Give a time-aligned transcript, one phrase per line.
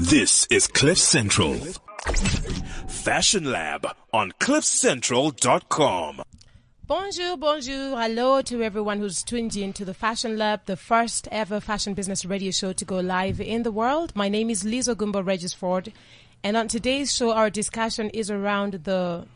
[0.00, 1.54] This is Cliff Central.
[2.86, 6.22] Fashion Lab on cliffcentral.com.
[6.86, 11.58] Bonjour, bonjour, hello to everyone who's tuned in to the Fashion Lab, the first ever
[11.58, 14.14] fashion business radio show to go live in the world.
[14.14, 15.92] My name is Liz Ogumbo Regisford,
[16.44, 19.26] and on today's show, our discussion is around the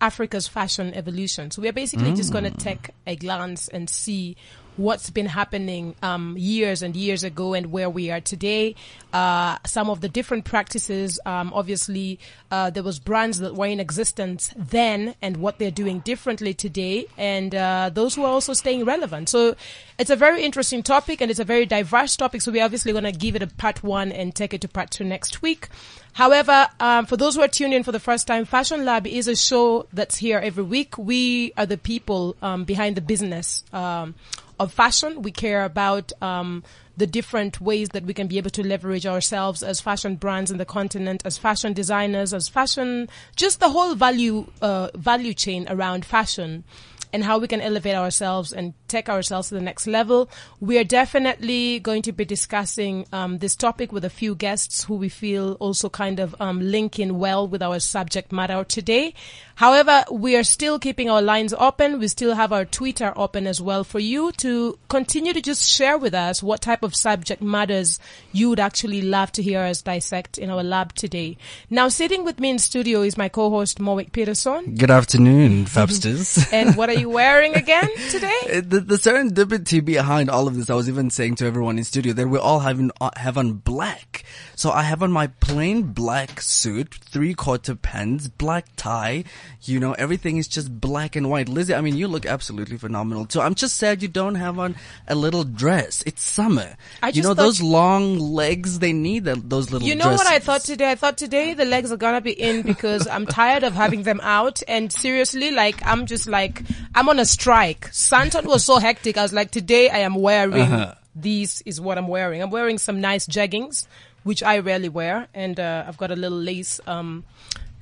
[0.00, 1.52] Africa's fashion evolution.
[1.52, 2.40] So we're basically just mm.
[2.40, 4.36] going to take a glance and see
[4.76, 8.74] what's been happening um, years and years ago and where we are today.
[9.12, 11.20] Uh, some of the different practices.
[11.26, 12.18] Um, obviously,
[12.50, 17.06] uh, there was brands that were in existence then and what they're doing differently today,
[17.18, 19.28] and uh, those who are also staying relevant.
[19.28, 19.54] So
[19.98, 22.40] it's a very interesting topic and it's a very diverse topic.
[22.40, 24.90] So we're obviously going to give it a part one and take it to part
[24.90, 25.68] two next week.
[26.14, 29.28] However, um, for those who are tuning in for the first time, Fashion Lab is
[29.28, 30.98] a show that's here every week.
[30.98, 34.14] We are the people um, behind the business um,
[34.62, 35.22] of fashion.
[35.22, 36.62] We care about um,
[36.96, 40.58] the different ways that we can be able to leverage ourselves as fashion brands in
[40.58, 46.04] the continent, as fashion designers, as fashion, just the whole value uh, value chain around
[46.04, 46.64] fashion
[47.12, 50.30] and how we can elevate ourselves and take ourselves to the next level.
[50.60, 54.94] We are definitely going to be discussing um, this topic with a few guests who
[54.94, 59.14] we feel also kind of um, link in well with our subject matter today.
[59.54, 61.98] However, we are still keeping our lines open.
[61.98, 65.98] We still have our Twitter open as well for you to continue to just share
[65.98, 67.98] with us what type of subject matters
[68.32, 71.36] you would actually love to hear us dissect in our lab today.
[71.70, 74.74] Now, sitting with me in studio is my co-host Moik Peterson.
[74.76, 76.50] Good afternoon, Fabsters.
[76.52, 78.40] And what are you wearing again today?
[78.60, 82.12] the, the serendipity behind all of this, I was even saying to everyone in studio
[82.12, 84.24] that we all having uh, have on black.
[84.54, 89.24] So I have on my plain black suit, three quarter pants, black tie.
[89.62, 91.48] You know, everything is just black and white.
[91.48, 93.40] Lizzie, I mean, you look absolutely phenomenal too.
[93.40, 94.74] I'm just sad you don't have on
[95.06, 96.02] a little dress.
[96.06, 96.76] It's summer.
[97.02, 100.26] I you just know, those long legs, they need that, those little You know what
[100.26, 100.90] I thought today?
[100.90, 104.20] I thought today the legs are gonna be in because I'm tired of having them
[104.22, 104.62] out.
[104.66, 106.62] And seriously, like I'm just like
[106.94, 107.90] I'm on a strike.
[107.92, 109.16] Sandton was so hectic.
[109.16, 110.94] I was like, today I am wearing Uh-huh.
[111.14, 112.42] these is what I'm wearing.
[112.42, 113.86] I'm wearing some nice jeggings,
[114.24, 117.24] which I rarely wear, and uh, I've got a little lace um,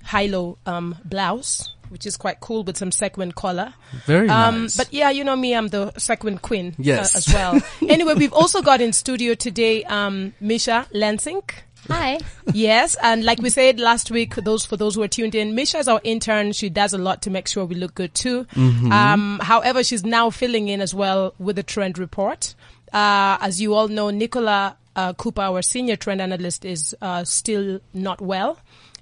[0.02, 3.74] high-low um, blouse, which is quite cool with some sequin collar.
[4.06, 4.76] Very Um, nice.
[4.76, 7.14] But yeah, you know me, I'm the sequin queen Yes.
[7.14, 7.60] uh, as well.
[7.88, 11.52] anyway, we've also got in studio today um, Misha Lensink.
[11.88, 12.18] Hi.
[12.52, 15.78] Yes, and like we said last week, those for those who are tuned in, Misha
[15.78, 16.52] is our intern.
[16.52, 18.46] She does a lot to make sure we look good too.
[18.54, 22.54] Um, however, she's now filling in as well with the trend report.
[22.92, 27.80] Uh, as you all know, Nicola uh, Cooper, our senior trend analyst, is uh, still
[27.94, 28.58] not well.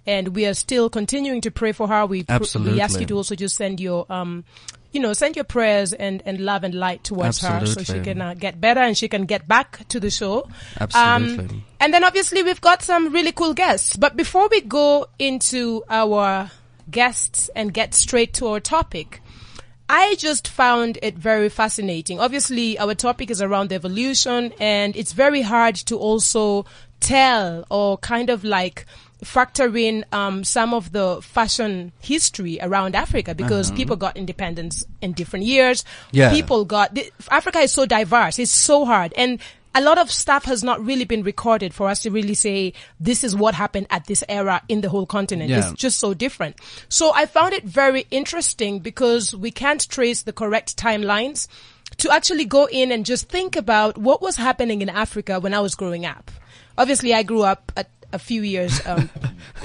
[0.09, 2.07] And we are still continuing to pray for her.
[2.07, 4.45] We, pr- we ask you to also just send your, um,
[4.91, 8.23] you know, send your prayers and, and love and light towards her so she can
[8.23, 10.49] uh, get better and she can get back to the show.
[10.81, 11.57] Absolutely.
[11.57, 13.97] Um, and then obviously we've got some really cool guests.
[13.97, 16.51] But before we go into our
[16.91, 19.21] guests and get straight to our topic,
[19.91, 22.19] I just found it very fascinating.
[22.19, 26.67] Obviously, our topic is around evolution and it's very hard to also
[27.01, 28.85] tell or kind of like
[29.23, 35.13] factor in um, some of the fashion history around Africa because people got independence in
[35.13, 35.85] different years.
[36.13, 36.31] Yeah.
[36.31, 38.39] People got, the, Africa is so diverse.
[38.39, 39.13] It's so hard.
[39.17, 39.41] And
[39.75, 43.23] a lot of stuff has not really been recorded for us to really say this
[43.23, 45.51] is what happened at this era in the whole continent.
[45.51, 45.59] Yeah.
[45.59, 46.57] It's just so different.
[46.89, 51.49] So I found it very interesting because we can't trace the correct timelines
[51.99, 55.61] to actually go in and just think about what was happening in Africa when I
[55.61, 56.31] was growing up.
[56.77, 59.11] Obviously, I grew up at a few years, um,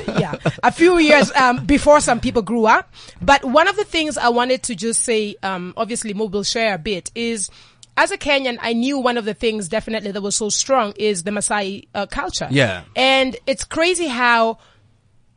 [0.08, 2.92] yeah, a few years um, before some people grew up.
[3.22, 6.74] But one of the things I wanted to just say, um, obviously, Mo will share
[6.76, 7.50] a bit, is
[7.96, 11.24] as a Kenyan, I knew one of the things definitely that was so strong is
[11.24, 12.48] the Maasai uh, culture.
[12.50, 12.84] Yeah.
[12.96, 14.58] And it's crazy how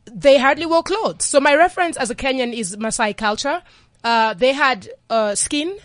[0.05, 1.25] they hardly wore clothes.
[1.25, 3.61] So my reference as a Kenyan is Maasai culture.
[4.03, 5.77] Uh, they had uh, skin,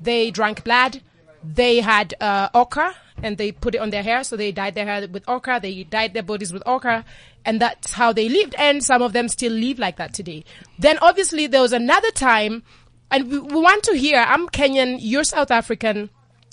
[0.00, 1.00] they drank blood,
[1.42, 4.22] they had uh, ochre, and they put it on their hair.
[4.22, 7.04] So they dyed their hair with ochre, they dyed their bodies with ochre,
[7.44, 8.54] and that's how they lived.
[8.56, 10.44] And some of them still live like that today.
[10.78, 12.62] Then obviously there was another time,
[13.10, 14.18] and we, we want to hear.
[14.18, 16.10] I'm Kenyan, you're South African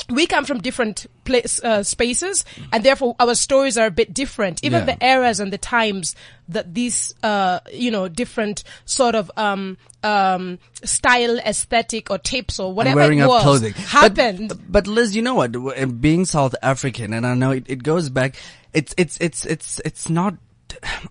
[0.10, 4.64] we come from different place, uh, spaces and therefore our stories are a bit different.
[4.64, 4.96] Even Yeah.
[4.96, 6.16] the eras and the times
[6.50, 12.74] that these, uh, you know, different sort of, um, um, style, aesthetic or tips or
[12.74, 14.50] whatever it was clothing happened.
[14.50, 16.02] But, but Liz, you know what?
[16.02, 18.36] Being South African, and I know it, it goes back.
[18.74, 20.36] It's it's it's it's it's not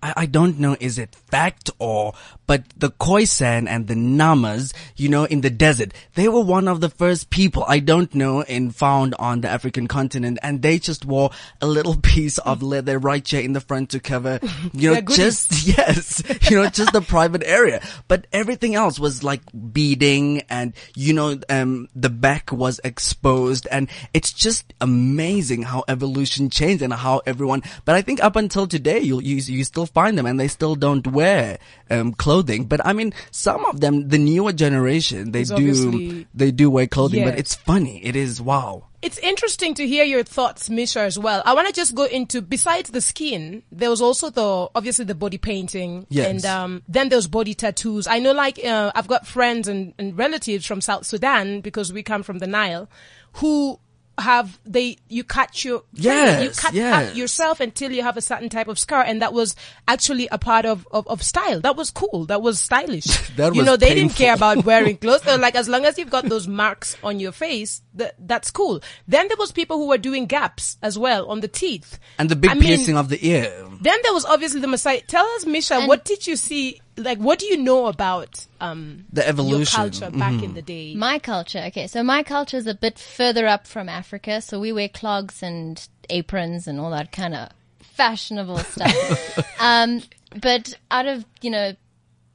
[0.02, 2.14] I, I don't know, is it fact or,
[2.46, 6.80] but the Khoisan and the Namas, you know, in the desert, they were one of
[6.80, 11.04] the first people, I don't know, and found on the African continent and they just
[11.04, 11.30] wore
[11.60, 14.40] a little piece of leather right here in the front to cover,
[14.72, 17.82] you know, just, yes, you know, just the private area.
[18.08, 19.42] But everything else was like
[19.72, 26.50] beading and, you know, um, the back was exposed and it's just amazing how evolution
[26.50, 30.16] changed and how everyone, but I think up until today, you, you, you still find
[30.16, 31.58] them and they still don't wear,
[31.90, 32.64] um, clothing.
[32.64, 37.24] But I mean, some of them, the newer generation, they do, they do wear clothing,
[37.24, 38.04] but it's funny.
[38.04, 38.84] It is wow.
[39.02, 41.42] It's interesting to hear your thoughts, Misha, as well.
[41.46, 45.14] I want to just go into, besides the skin, there was also the, obviously the
[45.14, 46.06] body painting.
[46.10, 46.28] Yes.
[46.28, 48.06] And, um, then there's body tattoos.
[48.06, 52.02] I know like, uh, I've got friends and, and relatives from South Sudan because we
[52.02, 52.90] come from the Nile
[53.34, 53.78] who
[54.20, 57.10] have, they, you cut your, Yes, you cut yes.
[57.10, 59.02] up yourself until you have a certain type of scar.
[59.02, 59.56] And that was
[59.88, 61.60] actually a part of, of, of style.
[61.60, 62.26] That was cool.
[62.26, 63.06] That was stylish.
[63.36, 65.24] That you was know, they didn't care about wearing clothes.
[65.24, 68.80] Like, as long as you've got those marks on your face, that, that's cool.
[69.06, 71.98] Then there was people who were doing gaps as well on the teeth.
[72.18, 73.44] And the big I mean, piercing of the ear.
[73.80, 75.06] Then there was obviously the Maasai.
[75.06, 76.80] Tell us, Misha, And- what did you see?
[76.96, 79.80] Like, what do you know about, um, The evolution.
[79.80, 80.94] your culture back in the day?
[80.94, 81.86] My culture, okay.
[81.86, 84.42] So my culture is a bit further up from Africa.
[84.42, 85.80] So we wear clogs and
[86.10, 87.48] aprons and all that kind of
[87.80, 89.38] fashionable stuff.
[89.60, 90.02] um,
[90.40, 91.74] but out of, you know,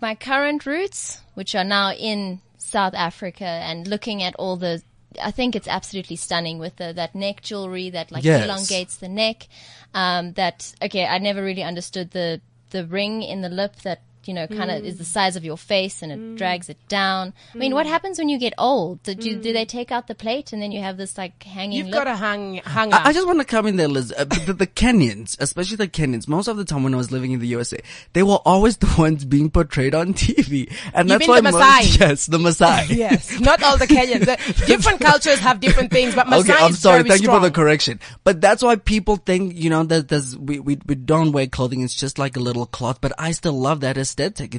[0.01, 4.81] my current roots, which are now in South Africa and looking at all the,
[5.21, 8.45] I think it's absolutely stunning with the, that neck jewelry that like Yes.
[8.45, 9.47] elongates the neck.
[9.93, 12.41] Um, that, okay, I never really understood the,
[12.71, 14.85] the ring in the lip that, you know, kind of mm.
[14.85, 16.37] is the size of your face and it mm.
[16.37, 17.33] drags it down.
[17.53, 17.75] I mean, mm.
[17.75, 19.03] what happens when you get old?
[19.03, 21.77] Do, do, do they take out the plate and then you have this like hanging
[21.77, 21.95] You've lip?
[21.95, 22.95] got a hang, hanger.
[22.95, 24.13] I, I just want to come in there, Liz.
[24.15, 27.31] Uh, the, the Kenyans, especially the Kenyans, most of the time when I was living
[27.31, 27.79] in the USA,
[28.13, 30.71] they were always the ones being portrayed on TV.
[30.93, 32.89] And You that's mean why the most, yes, the Maasai.
[32.95, 34.25] yes, not all the Kenyans.
[34.25, 36.97] The different cultures have different things, but Maasai Okay, I'm is sorry.
[37.03, 37.99] very Thank you for the correction.
[38.23, 41.81] But that's why people think, you know, that there's, we, we, we don't wear clothing.
[41.81, 43.97] It's just like a little cloth, but I still love that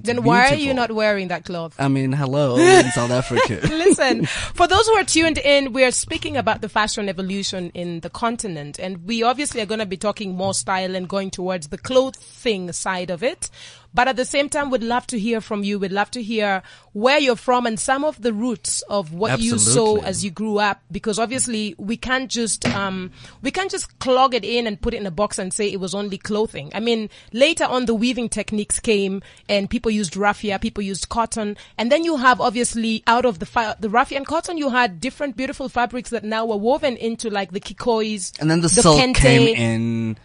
[0.05, 1.75] Then why are you not wearing that cloth?
[1.79, 3.61] I mean, hello in South Africa.
[3.69, 8.00] Listen, for those who are tuned in, we are speaking about the fashion evolution in
[8.00, 11.69] the continent, and we obviously are going to be talking more style and going towards
[11.69, 13.50] the clothing side of it.
[13.96, 15.78] But at the same time, we'd love to hear from you.
[15.78, 16.62] We'd love to hear
[16.93, 20.58] where you're from and some of the roots of what you saw as you grew
[20.58, 20.82] up.
[20.93, 23.10] Because obviously, we can't just um,
[23.40, 25.81] we can't just clog it in and put it in a box and say it
[25.81, 26.70] was only clothing.
[26.75, 31.56] I mean, later on, the weaving techniques came, and people used raffia, people used cotton,
[31.78, 35.00] and then you have obviously out of the fi- the raffia and cotton, you had
[35.00, 39.00] different beautiful fabrics that now were woven into like the kikois, And then the, silk
[39.00, 39.14] kente.
[39.16, 40.19] came in.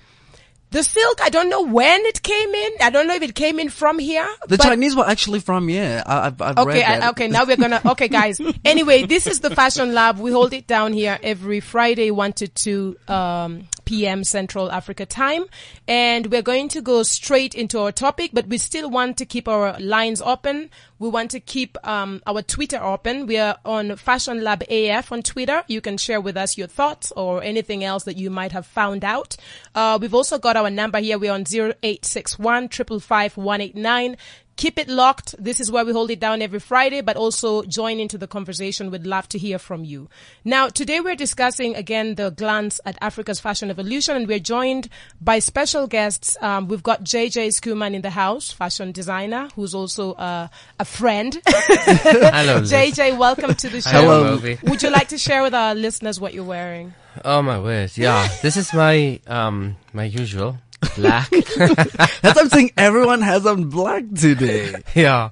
[0.72, 2.72] The silk, I don't know when it came in.
[2.80, 4.26] I don't know if it came in from here.
[4.48, 6.02] The Chinese were actually from here.
[6.06, 7.04] I, I've, I've Okay, read that.
[7.04, 8.40] I, okay, now we're gonna, okay guys.
[8.64, 10.18] Anyway, this is the Fashion Lab.
[10.18, 15.44] We hold it down here every Friday, 1 to 2, um, PM Central Africa time.
[15.86, 19.50] And we're going to go straight into our topic, but we still want to keep
[19.50, 20.70] our lines open.
[20.98, 23.26] We want to keep, um, our Twitter open.
[23.28, 25.64] We are on Fashion Lab AF on Twitter.
[25.68, 29.04] You can share with us your thoughts or anything else that you might have found
[29.04, 29.36] out.
[29.76, 31.20] Uh, we've also got our number here.
[31.20, 34.16] We're on 0861 555 189.
[34.62, 35.34] Keep it locked.
[35.40, 38.92] This is where we hold it down every Friday, but also join into the conversation.
[38.92, 40.08] We'd love to hear from you.
[40.46, 44.88] Now, today we're discussing again the glance at Africa's fashion evolution, and we're joined
[45.20, 46.38] by special guests.
[46.42, 50.48] Um, we've got JJ Schoeman in the house, fashion designer, who's also uh,
[50.80, 51.42] a friend.
[51.48, 53.90] Hello, JJ, welcome to the show.
[53.90, 54.58] Hello.
[54.62, 56.94] Would you like to share with our listeners what you're wearing?
[57.26, 57.98] Oh my word!
[57.98, 60.60] Yeah, this is my um my usual
[60.96, 61.30] black.
[61.58, 62.72] That's what I'm saying.
[62.78, 64.74] Everyone has on black today.
[64.96, 65.30] yeah,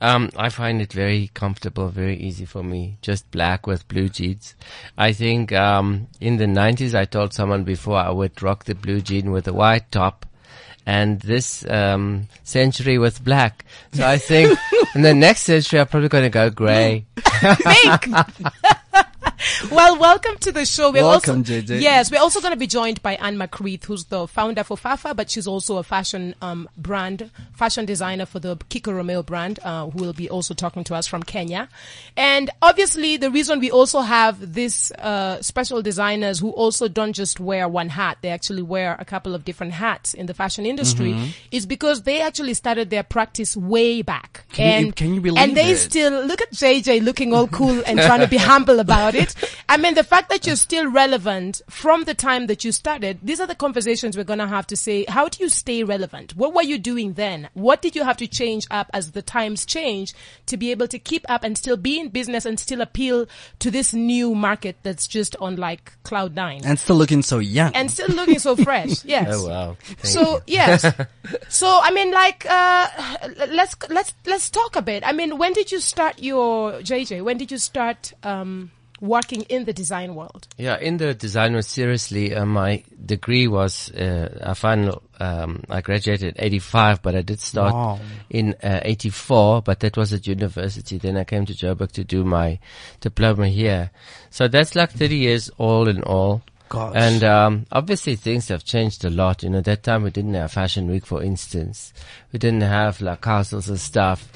[0.00, 2.98] um, I find it very comfortable, very easy for me.
[3.02, 4.54] Just black with blue jeans.
[4.96, 9.00] I think um in the 90s, I told someone before I would rock the blue
[9.00, 10.26] jean with a white top.
[10.88, 13.64] And this um, century with black.
[13.92, 14.56] So I think
[14.94, 17.06] in the next century, I'm probably going to go grey.
[17.16, 18.08] Pink.
[19.70, 20.90] well, welcome to the show.
[20.90, 21.80] We're Welcome, also, JJ.
[21.80, 25.14] Yes, we're also going to be joined by Ann McCreath, who's the founder for Fafa,
[25.14, 29.88] but she's also a fashion um, brand, fashion designer for the Kiko Romeo brand, uh,
[29.90, 31.68] who will be also talking to us from Kenya.
[32.16, 37.38] And obviously, the reason we also have this uh, special designers who also don't just
[37.38, 41.12] wear one hat; they actually wear a couple of different hats in the fashion industry,
[41.12, 41.26] Mm-hmm.
[41.52, 44.44] is because they actually started their practice way back.
[44.52, 45.76] Can you- and can you believe and they it?
[45.76, 49.34] still look at JJ looking all cool and trying to be humble about it.
[49.68, 53.40] I mean, the fact that you're still relevant from the time that you started, these
[53.40, 55.04] are the conversations we're going to have to say.
[55.08, 56.36] How do you stay relevant?
[56.36, 57.48] What were you doing then?
[57.54, 60.14] What did you have to change up as the times change
[60.46, 63.26] to be able to keep up and still be in business and still appeal
[63.58, 67.72] to this new market that's just on like cloud nine And still looking so young.
[67.74, 69.04] and still looking so fresh?
[69.04, 69.28] Yes.
[69.30, 69.76] Oh wow.
[69.82, 70.82] Thank So yes,
[71.48, 72.88] so I mean, like, uh,
[73.48, 75.06] let's let's let's talk a bit.
[75.06, 77.22] I mean, when did you start your JJ?
[77.22, 80.48] When did you start um, working in the design world?
[80.56, 85.80] Yeah, in the design world, seriously, uh, my degree was, uh, a final, um, I
[85.80, 88.00] graduated in 85, but I did start Wow.
[88.30, 90.98] in, uh, 84, but that was at university.
[90.98, 92.58] Then I came to Joburg to do my
[93.00, 93.90] diploma here.
[94.30, 96.42] So that's like 30 years all in all.
[96.68, 96.94] Gosh.
[96.96, 99.42] And, um, obviously things have changed a lot.
[99.44, 101.92] You know, that time we didn't have fashion week, for instance.
[102.32, 104.28] We didn't have like castles and stuff.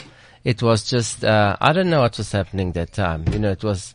[0.44, 3.24] It was just, uh, I don't know what was happening that time.
[3.32, 3.94] You know, it was,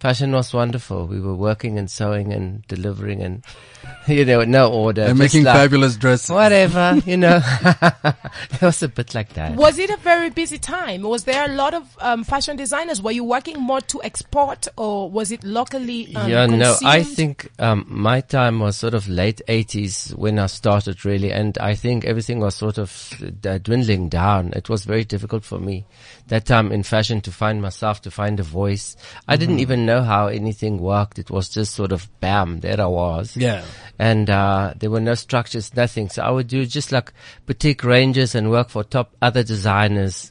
[0.00, 1.06] Fashion was wonderful.
[1.06, 3.44] We were working and sewing and delivering and,
[4.06, 5.02] you know, no order.
[5.02, 6.30] and making like, fabulous dresses.
[6.30, 7.40] Whatever, you know.
[7.64, 9.56] it was a bit like that.
[9.56, 11.02] Was it a very busy time?
[11.02, 13.00] Was there a lot of um, fashion designers?
[13.00, 16.14] Were you working more to export, or was it locally?
[16.14, 20.46] Um, yeah, no, I think um, my time was sort of late 80s when I
[20.46, 23.12] started really, and I think everything was sort of
[23.46, 24.52] uh, dwindling down.
[24.54, 25.86] It was very difficult for me
[26.28, 28.96] that time in fashion to find myself, to find a voice.
[29.28, 31.18] I didn't even know how anything worked.
[31.18, 33.36] It was just sort of bam, there I was.
[33.36, 33.64] Yeah.
[33.98, 36.08] and uh, there were no structures, nothing.
[36.08, 37.12] So I would do just like
[37.46, 40.30] boutique ranges and work for top other designers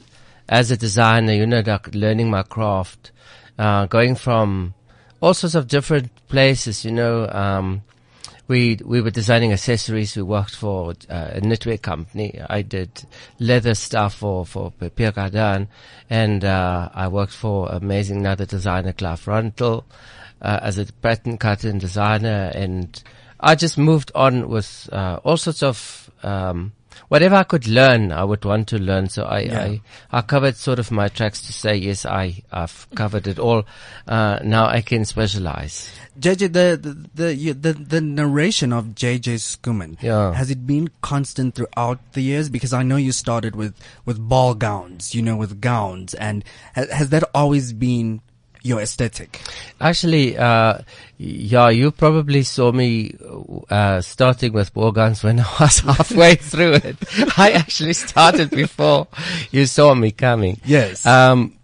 [0.49, 1.33] as a designer.
[1.33, 3.11] You know, like learning my craft,
[3.57, 4.73] uh, going from
[5.21, 6.83] all sorts of different places.
[6.83, 7.83] You know, um,
[8.53, 10.15] we we were designing accessories.
[10.15, 12.39] We worked for uh, a knitwear company.
[12.47, 13.03] I did
[13.39, 15.67] leather stuff for for Pierre Cardin,
[16.07, 19.85] and uh, I worked for amazing another designer, Clive Rundle,
[20.39, 22.51] uh, as a pattern cutter and designer.
[22.53, 23.03] And
[23.39, 26.73] I just moved on with uh, all sorts of um,
[27.07, 28.11] whatever I could learn.
[28.11, 29.09] I would want to learn.
[29.09, 29.81] So I I,
[30.11, 33.65] I covered sort of my tracks to say yes, I I've covered it all.
[34.07, 35.89] Uh, now I can specialize.
[36.19, 40.33] JJ, the the the, you, the the narration of JJ Schoeman, Yeah.
[40.33, 42.49] has it been constant throughout the years?
[42.49, 43.73] Because I know you started with
[44.05, 46.43] with ball gowns, you know, with gowns, and
[46.75, 48.21] ha- has that always been
[48.63, 49.41] your aesthetic?
[49.79, 50.79] Actually, uh,
[51.17, 53.15] yeah, you probably saw me
[53.69, 56.97] uh, starting with ball gowns when I was halfway through it.
[57.37, 59.07] I actually started before
[59.51, 60.59] you saw me coming.
[60.65, 61.05] Yes.
[61.05, 61.57] Um,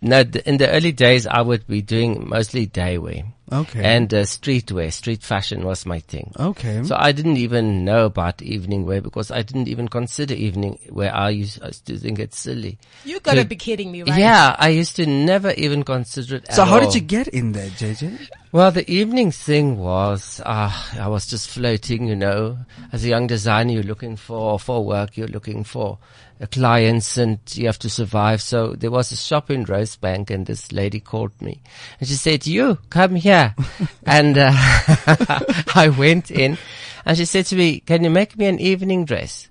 [0.00, 3.24] no, in the early days, I would be doing mostly day wear.
[3.50, 3.82] Okay.
[3.82, 6.32] And uh, streetwear, street fashion was my thing.
[6.38, 6.82] Okay.
[6.84, 11.14] So I didn't even know about evening wear because I didn't even consider evening wear.
[11.14, 12.78] I used, I used to think it's silly.
[13.04, 14.18] You gotta Dude, be kidding me, right?
[14.18, 16.52] Yeah, I used to never even consider it.
[16.52, 16.80] so at how all.
[16.80, 18.28] did you get in there, JJ?
[18.50, 22.58] Well, the evening thing was, uh, I was just floating, you know.
[22.92, 25.98] As a young designer, you're looking for, for work, you're looking for
[26.46, 28.40] clients and you have to survive.
[28.40, 31.60] So there was a shop in Rosebank and this lady called me
[31.98, 33.54] and she said, you come here.
[34.06, 34.52] and, uh,
[35.74, 36.56] I went in
[37.04, 39.48] and she said to me, can you make me an evening dress?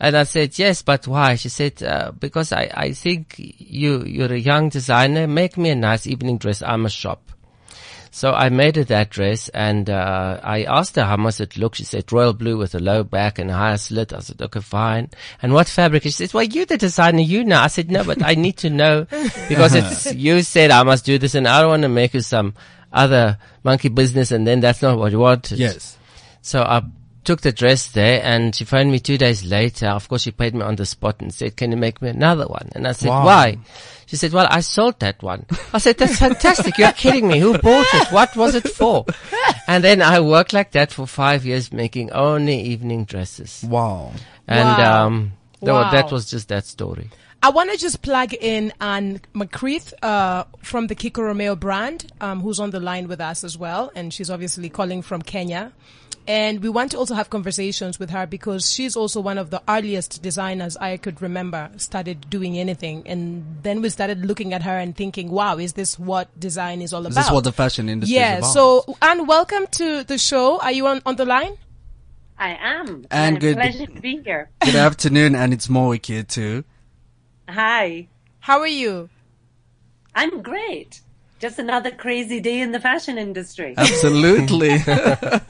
[0.00, 1.34] And I said, yes, but why?
[1.34, 5.26] She said, uh, because I, I think you, you're a young designer.
[5.26, 6.62] Make me a nice evening dress.
[6.62, 7.30] I'm a shop.
[8.10, 11.76] So I made her that dress and, uh, I asked her how much it looked.
[11.76, 14.12] She said royal blue with a low back and a high slit.
[14.12, 15.10] I said, okay, fine.
[15.40, 16.02] And what fabric?
[16.02, 17.60] She said, well, you're the designer, you know.
[17.60, 19.06] I said, no, but I need to know
[19.48, 22.20] because it's, you said I must do this and I don't want to make you
[22.20, 22.54] some
[22.92, 25.58] other monkey business and then that's not what you wanted.
[25.58, 25.96] Yes.
[26.42, 26.82] So I
[27.24, 29.86] took the dress there and she phoned me two days later.
[29.88, 32.46] Of course, she paid me on the spot and said, can you make me another
[32.46, 32.70] one?
[32.74, 33.24] And I said, Wow.
[33.26, 33.58] why?
[34.06, 35.46] She said, well, I sold that one.
[35.72, 36.78] I said, that's fantastic.
[36.78, 37.38] You're kidding me.
[37.38, 38.08] Who bought it?
[38.12, 39.04] What was it for?
[39.68, 43.64] And then I worked like that for five years making only evening dresses.
[43.68, 44.12] Wow.
[44.48, 45.06] And, Wow.
[45.06, 45.90] um, tha- Wow.
[45.92, 47.10] that was just that story.
[47.42, 52.40] I want to just plug in Ann McCreath uh, from the Kiko Romeo brand, um,
[52.40, 55.72] who's on the line with us as well, and she's obviously calling from Kenya.
[56.30, 59.60] And we want to also have conversations with her because she's also one of the
[59.68, 63.02] earliest designers I could remember started doing anything.
[63.04, 66.92] And then we started looking at her and thinking, wow, is this what design is
[66.92, 67.10] all about?
[67.10, 67.22] Is about?
[67.24, 68.34] this what the fashion industry yeah.
[68.34, 68.52] is about?
[68.52, 70.60] So, Ann, welcome to the show.
[70.60, 71.56] Are you on, on the line?
[72.38, 73.06] I am.
[73.10, 74.50] And good- pleasure to be here.
[74.64, 76.62] Good afternoon, and it's Moik here too.
[77.48, 78.06] Hi.
[78.38, 79.10] How are you?
[80.14, 81.00] I'm great.
[81.40, 83.74] Just another crazy day in the fashion industry.
[83.78, 84.78] Absolutely.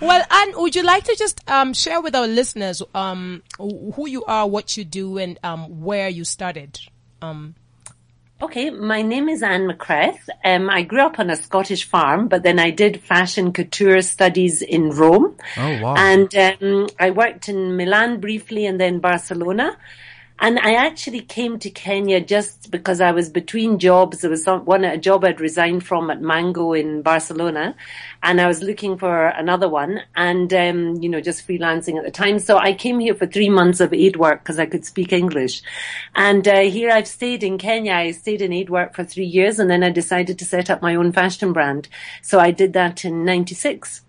[0.00, 4.24] Well, Ann, would you like to just um, share with our listeners um, who you
[4.24, 6.78] are, what you do, and um, where you started?
[7.22, 7.54] Um,
[8.42, 10.18] Okay, my name is Ann McCreath.
[10.44, 14.60] Um, I grew up on a Scottish farm, but then I did fashion couture studies
[14.60, 15.36] in Rome.
[15.56, 15.94] Oh, wow.
[15.96, 19.78] And um, I worked in Milan briefly and then Barcelona.
[20.40, 24.20] And I actually came to Kenya just because I was between jobs.
[24.20, 27.76] There was some, one a job I'd resigned from at Mango in Barcelona,
[28.20, 32.10] and I was looking for another one, and um, you know just freelancing at the
[32.10, 32.40] time.
[32.40, 35.62] So I came here for three months of aid work because I could speak English,
[36.16, 37.92] and uh, here I've stayed in Kenya.
[37.92, 40.82] I stayed in aid work for three years, and then I decided to set up
[40.82, 41.88] my own fashion brand.
[42.22, 44.02] So I did that in '96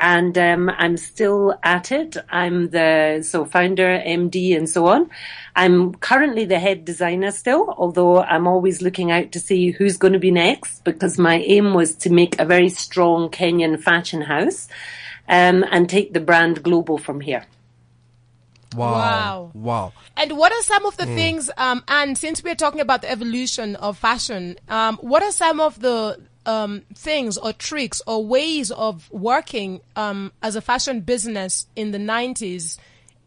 [0.00, 2.16] and um, I'm still at it.
[2.30, 5.10] I'm the so founder, MD, and so on.
[5.54, 10.14] I'm currently the head designer still, although I'm always looking out to see who's going
[10.14, 14.68] to be next because my aim was to make a very strong Kenyan fashion house
[15.28, 17.44] um, and take the brand global from here.
[18.74, 18.92] Wow.
[18.92, 19.50] Wow.
[19.54, 19.92] Wow.
[20.16, 23.74] And what are some of the things, um, and since we're talking about the evolution
[23.76, 29.10] of fashion, um, what are some of the um, things or tricks or ways of
[29.10, 32.78] working um, as a fashion business in the 90s?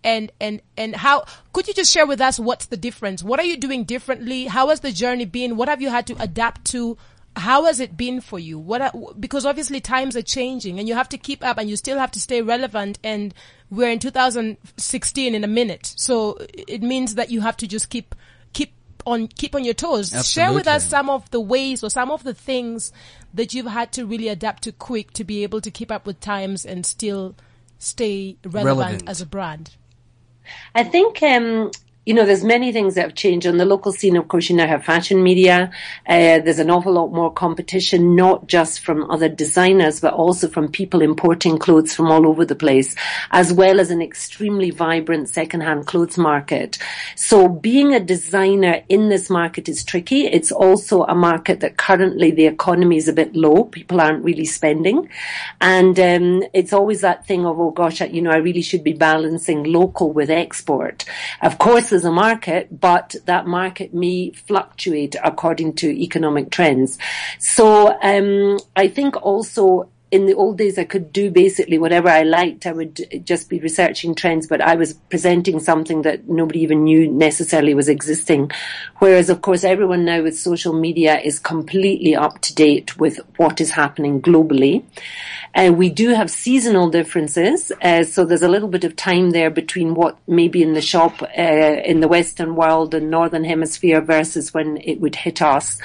[0.03, 3.24] And, and, and how, could you just share with us what's the difference?
[3.24, 4.46] What are you doing differently?
[4.46, 5.55] How has the journey been?
[5.55, 6.98] What have you had to adapt to?
[7.36, 8.60] How has it been for you?
[8.60, 11.77] What are, because obviously times are changing and you have to keep up and you
[11.77, 13.34] still have to stay relevant and
[13.72, 15.93] we're in 2016 in a minute.
[15.96, 18.15] So it means that you have to just keep, keep
[19.05, 20.12] on, keep on your toes.
[20.29, 22.91] Share with us some of the ways or some of the things
[23.33, 26.19] that you've had to really adapt to quick to be able to keep up with
[26.19, 27.36] times and still
[27.79, 29.10] stay relevant, Relevant.
[29.10, 29.72] as a brand.
[30.75, 31.72] I think, um,
[32.05, 34.17] you know, there's many things that have changed on the local scene.
[34.17, 35.72] Of course, you now have fashion media.
[36.05, 40.69] Uh, there's an awful lot more competition, not just from other designers, but also from
[40.69, 42.93] people importing clothes from all over the place,
[43.31, 46.77] as well as an extremely vibrant secondhand clothes market.
[47.15, 50.25] So being a designer in this market is tricky.
[50.25, 53.63] It's also a market that currently the economy is a bit low.
[53.63, 55.07] People aren't really spending.
[55.62, 58.91] And, um, it's always that thing of, oh gosh, you know, I really should be
[58.91, 61.05] balancing local with export.
[61.41, 66.97] Of course, there's a market, but that market may fluctuate according to economic trends.
[67.38, 72.22] So, um, I think also in the old days, I could do basically whatever I
[72.22, 72.67] liked.
[72.67, 77.12] I would just be researching trends, but I was presenting something that nobody even knew
[77.12, 78.51] necessarily was existing.
[79.00, 83.59] Whereas, of course, everyone now with social media is completely up to date with what
[83.59, 84.83] is happening globally.
[85.55, 89.50] Uh, we do have seasonal differences, uh, so there's a little bit of time there
[89.51, 94.01] between what may be in the shop uh, in the Western world and Northern Hemisphere
[94.01, 95.79] versus when it would hit us.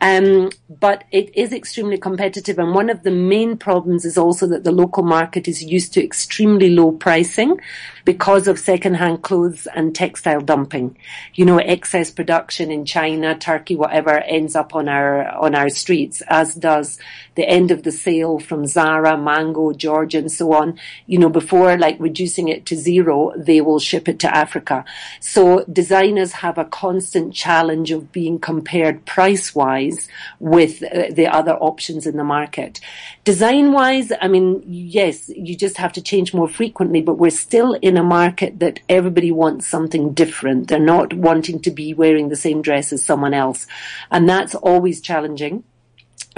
[0.00, 4.64] Um, but it is extremely competitive, and one of the main problems is also that
[4.64, 7.58] the local market is used to extremely low pricing
[8.04, 10.96] because of second-hand clothes and textile dumping.
[11.34, 16.22] You know, excess production in China, Turkey, whatever ends up on our on our streets,
[16.28, 16.98] as does
[17.34, 20.78] the end of the sale from Zara, Mango, George, and so on.
[21.06, 24.84] You know, before like reducing it to zero, they will ship it to Africa.
[25.20, 32.06] So designers have a constant challenge of being compared price-wise with uh, the other options
[32.06, 32.80] in the market.
[33.24, 37.93] Design-wise, I mean, yes, you just have to change more frequently, but we're still in
[37.96, 40.68] a market that everybody wants something different.
[40.68, 43.66] They're not wanting to be wearing the same dress as someone else.
[44.10, 45.64] And that's always challenging.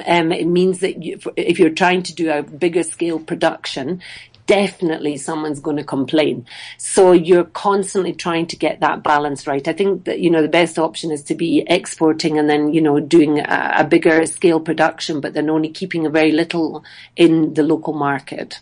[0.06, 4.02] Um, it means that you, if you're trying to do a bigger scale production,
[4.46, 6.46] definitely someone's going to complain.
[6.78, 9.66] So you're constantly trying to get that balance right.
[9.66, 12.80] I think that, you know, the best option is to be exporting and then, you
[12.80, 16.84] know, doing a, a bigger scale production, but then only keeping a very little
[17.16, 18.60] in the local market.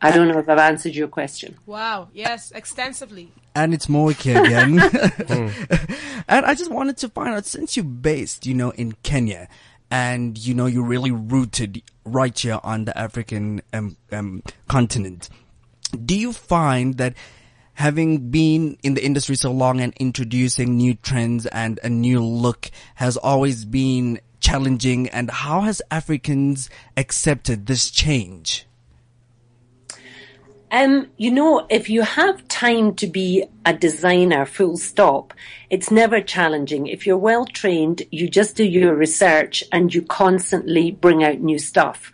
[0.00, 1.56] I don't know if I've answered your question.
[1.66, 2.08] Wow.
[2.12, 3.32] Yes, extensively.
[3.54, 4.78] and it's Moike again.
[6.28, 9.48] and I just wanted to find out, since you're based, you know, in Kenya,
[9.90, 15.28] and you know you're really rooted right here on the African um, um, continent,
[16.04, 17.14] do you find that
[17.74, 22.70] having been in the industry so long and introducing new trends and a new look
[22.96, 25.08] has always been challenging?
[25.08, 28.66] And how has Africans accepted this change?
[30.70, 35.34] Um, you know, if you have time to be a designer, full stop,
[35.68, 36.86] it's never challenging.
[36.86, 41.58] If you're well trained, you just do your research and you constantly bring out new
[41.58, 42.10] stuff.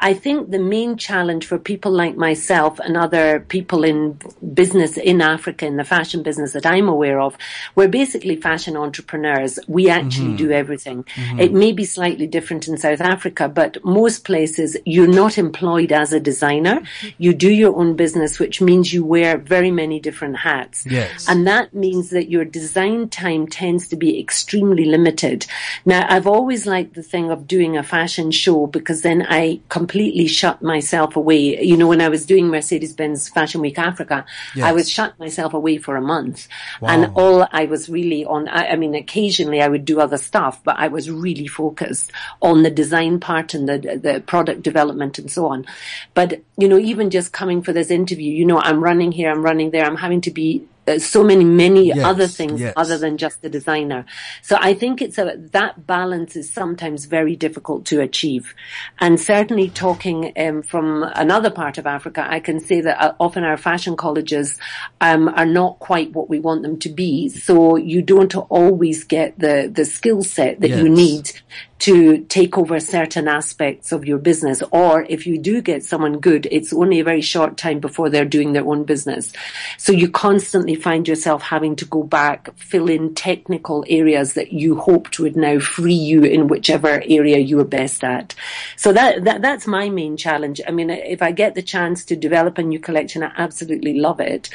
[0.00, 4.18] I think the main challenge for people like myself and other people in
[4.52, 7.38] business in Africa, in the fashion business that I'm aware of,
[7.74, 9.58] we're basically fashion entrepreneurs.
[9.66, 10.48] We actually mm-hmm.
[10.48, 11.04] do everything.
[11.04, 11.40] Mm-hmm.
[11.40, 16.12] It may be slightly different in South Africa, but most places you're not employed as
[16.12, 16.80] a designer.
[16.80, 17.08] Mm-hmm.
[17.16, 20.84] You do your own business, which means you wear very many different hats.
[20.84, 20.97] Yeah.
[20.98, 21.28] Yes.
[21.28, 25.46] And that means that your design time tends to be extremely limited.
[25.84, 30.26] Now, I've always liked the thing of doing a fashion show because then I completely
[30.26, 31.62] shut myself away.
[31.62, 34.74] You know, when I was doing Mercedes-Benz Fashion Week Africa, I Yes.
[34.74, 36.48] was shut myself away for a month.
[36.82, 40.62] And all I was really on, I, I mean, occasionally I would do other stuff,
[40.64, 45.30] but I was really focused on the design part and the, the product development and
[45.30, 45.66] so on.
[46.14, 49.44] But, you know, even just coming for this interview, you know, I'm running here, I'm
[49.44, 50.64] running there, I'm having to be
[50.96, 52.72] so many, many Yes, other things yes.
[52.76, 54.04] other than just the designer.
[54.42, 58.54] So I think it's a, that balance is sometimes very difficult to achieve.
[58.98, 63.44] And certainly talking um, from another part of Africa, I can say that uh, often
[63.44, 64.58] our fashion colleges
[65.00, 67.28] um, are not quite what we want them to be.
[67.28, 71.30] So you don't always get the, the skill set that you need
[71.78, 74.62] to take over certain aspects of your business.
[74.72, 78.24] Or if you do get someone good, it's only a very short time before they're
[78.24, 79.32] doing their own business.
[79.76, 84.76] So you constantly find yourself having to go back, fill in technical areas that you
[84.76, 88.34] hoped would now free you in whichever area you were best at.
[88.76, 90.60] So that, that, that's my main challenge.
[90.66, 94.20] I mean, if I get the chance to develop a new collection, I absolutely love
[94.20, 94.48] it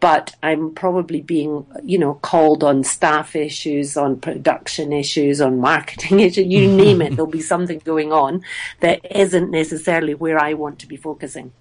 [0.00, 6.20] but I'm probably being, you know, called on staff issues, on production issues, on marketing
[6.26, 7.10] issues, you name it.
[7.16, 8.42] There'll be something going on
[8.80, 11.52] that isn't necessarily where I want to be focusing.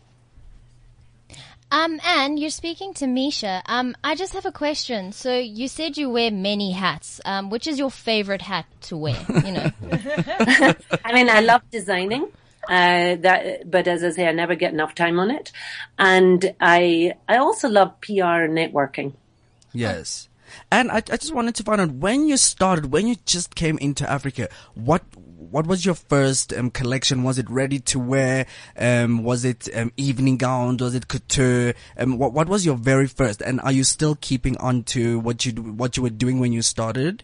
[1.72, 3.62] Um, and you're speaking to Misha.
[3.66, 5.12] Um, I just have a question.
[5.12, 7.20] So you said you wear many hats.
[7.26, 9.26] Um, which is your favorite hat to wear?
[9.30, 9.72] You know.
[11.04, 12.28] I mean, I love designing.
[12.68, 15.52] Uh, that, but as I say, I never get enough time on it.
[16.00, 19.14] And I, I also love PR and networking.
[19.72, 20.30] Yes.
[20.72, 23.78] And I, I just wanted to find out when you started, when you just came
[23.80, 25.04] into Africa, what
[25.56, 27.24] what was your first um, collection?
[27.24, 28.46] Was it ready to wear?
[28.78, 30.82] Um, was it um, evening gowns?
[30.82, 31.74] Was it couture?
[31.98, 33.42] Um, what what was your very first?
[33.42, 36.62] And are you still keeping on to what you what you were doing when you
[36.62, 37.24] started?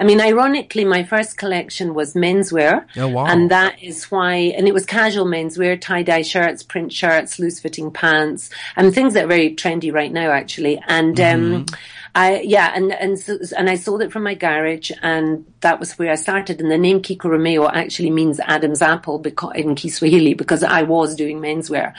[0.00, 2.86] I mean, ironically, my first collection was menswear.
[2.96, 3.26] Oh, wow.
[3.26, 8.50] And that is why, and it was casual menswear, tie-dye shirts, print shirts, loose-fitting pants,
[8.76, 10.80] and things that are very trendy right now, actually.
[10.86, 11.66] And, um,
[12.14, 15.98] I, yeah, and, and, so, and I sold it from my garage and that was
[15.98, 16.60] where I started.
[16.60, 21.14] And the name Kiko Romeo actually means Adam's apple because, in Kiswahili because I was
[21.14, 21.94] doing menswear.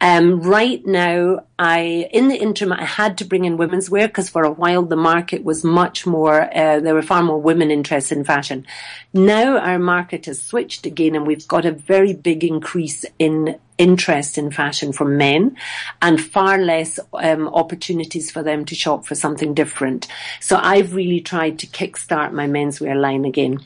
[0.00, 4.30] Um, right now, I, in the interim, I had to bring in women's wear because
[4.30, 8.16] for a while the market was much more, uh, there were far more women interested
[8.16, 8.66] in fashion.
[9.12, 14.36] Now our market has switched again and we've got a very big increase in interest
[14.36, 15.56] in fashion from men
[16.02, 20.06] and far less um, opportunities for them to shop for something different.
[20.38, 23.58] So I've really tried to kickstart my menswear line again.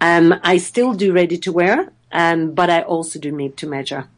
[0.00, 4.08] Um, I still do ready to wear, um, but I also do made to measure.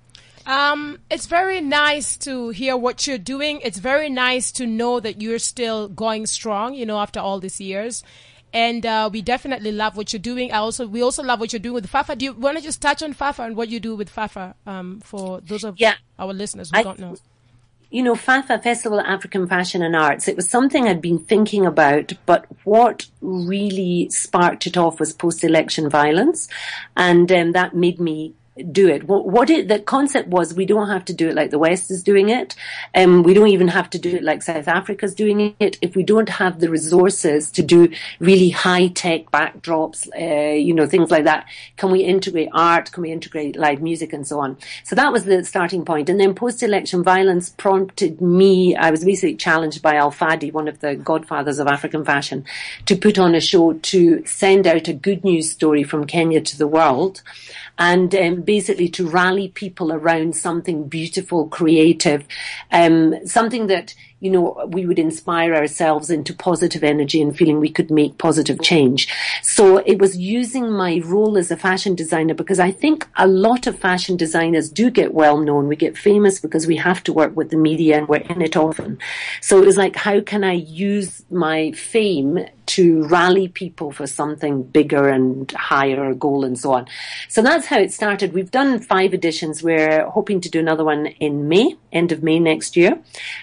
[0.47, 3.61] Um, it's very nice to hear what you're doing.
[3.63, 7.61] It's very nice to know that you're still going strong, you know, after all these
[7.61, 8.03] years.
[8.53, 10.51] And uh, we definitely love what you're doing.
[10.51, 12.17] I also we also love what you're doing with Fafa.
[12.17, 15.01] Do you want to just touch on Fafa and what you do with Fafa um,
[15.05, 15.95] for those of Yeah.
[16.19, 17.15] our listeners who I- don't know?
[17.91, 21.67] You know, FAFA, Festival of African Fashion and Arts, it was something I'd been thinking
[21.67, 26.49] about, but what really sparked it off was post-election violence.
[26.97, 28.35] And um, that made me
[28.73, 29.05] do it.
[29.05, 31.91] What, what it, the concept was, we don't have to do it like the West
[31.91, 32.55] is doing it.
[32.95, 35.79] Um, we don't even have to do it like South Africa's doing it.
[35.81, 40.87] If we don't have the resources to do really high tech backdrops, uh, you know,
[40.87, 42.93] things like that, can we integrate art?
[42.93, 44.59] Can we integrate live music and so on?
[44.85, 46.09] So that was the starting point.
[46.09, 50.97] And then post-election violence prompted me, I was basically challenged by Alphadi, one of the
[50.97, 52.45] godfathers of African fashion,
[52.87, 56.59] to put on a show to send out a good news story from Kenya to
[56.59, 57.23] the world
[57.81, 62.25] and um, basically to rally people around something beautiful, creative,
[62.71, 67.71] um, something that you know we would inspire ourselves into positive energy and feeling we
[67.71, 69.09] could make positive change.
[69.43, 73.67] So it was using my role as a fashion designer because I think a lot
[73.67, 75.67] of fashion designers do get well known.
[75.67, 78.59] We get famous because we have to work with the media and we're in it
[78.59, 78.99] often.
[79.41, 84.63] So it was like, how can I use my fame to rally people for something
[84.63, 86.87] bigger and higher goal and so on.
[87.29, 88.33] So that's how it started.
[88.33, 89.63] We've done five editions.
[89.63, 93.01] We're hoping to do another one in May, end of May next year.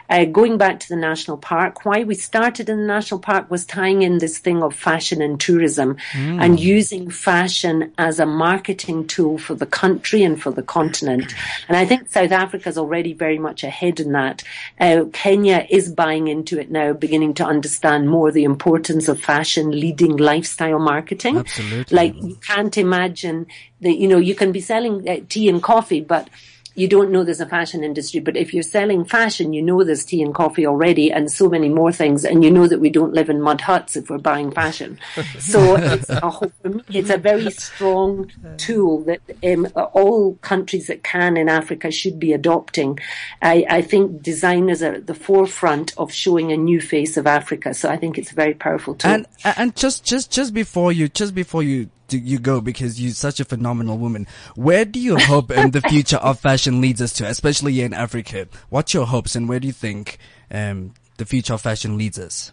[0.10, 3.66] Uh, going back to the national park, why we started in the national park was
[3.66, 9.38] tying in this thing of fashion and tourism and using fashion as a marketing tool
[9.38, 11.34] for the country and for the continent.
[11.68, 14.44] And I think South Africa is already very much ahead in that.
[14.80, 19.72] Uh, Kenya is buying into it now, beginning to understand more the importance of fashion
[19.72, 21.38] leading lifestyle marketing.
[21.38, 21.96] Absolutely.
[21.96, 23.48] Like you can't imagine
[23.82, 26.30] that, you know, you can be selling uh, tea and coffee, but
[26.78, 28.20] you don't know there's a fashion industry.
[28.20, 31.70] But if you're selling fashion, you know there's tea and coffee already and so many
[31.70, 32.24] more things.
[32.24, 35.00] And you know that we don't live in mud huts if we're buying fashion.
[35.40, 36.52] so it's a, whole,
[36.90, 42.32] it's a very strong tool that um, all countries that can in Africa should be
[42.32, 43.00] adopting.
[43.42, 47.74] I, I think designers are at the forefront of showing a new face of Africa.
[47.74, 49.12] So I think it's a very powerful tool.
[49.12, 53.39] And and just just just before you just before you you go because you're such
[53.39, 54.28] a phenomenal woman.
[54.56, 58.48] Where do you hope in the future of fashion leads us to, especially in Africa?
[58.70, 60.17] What's your hopes and where do you think
[60.52, 62.52] um, the future of fashion leads us?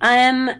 [0.00, 0.50] Um,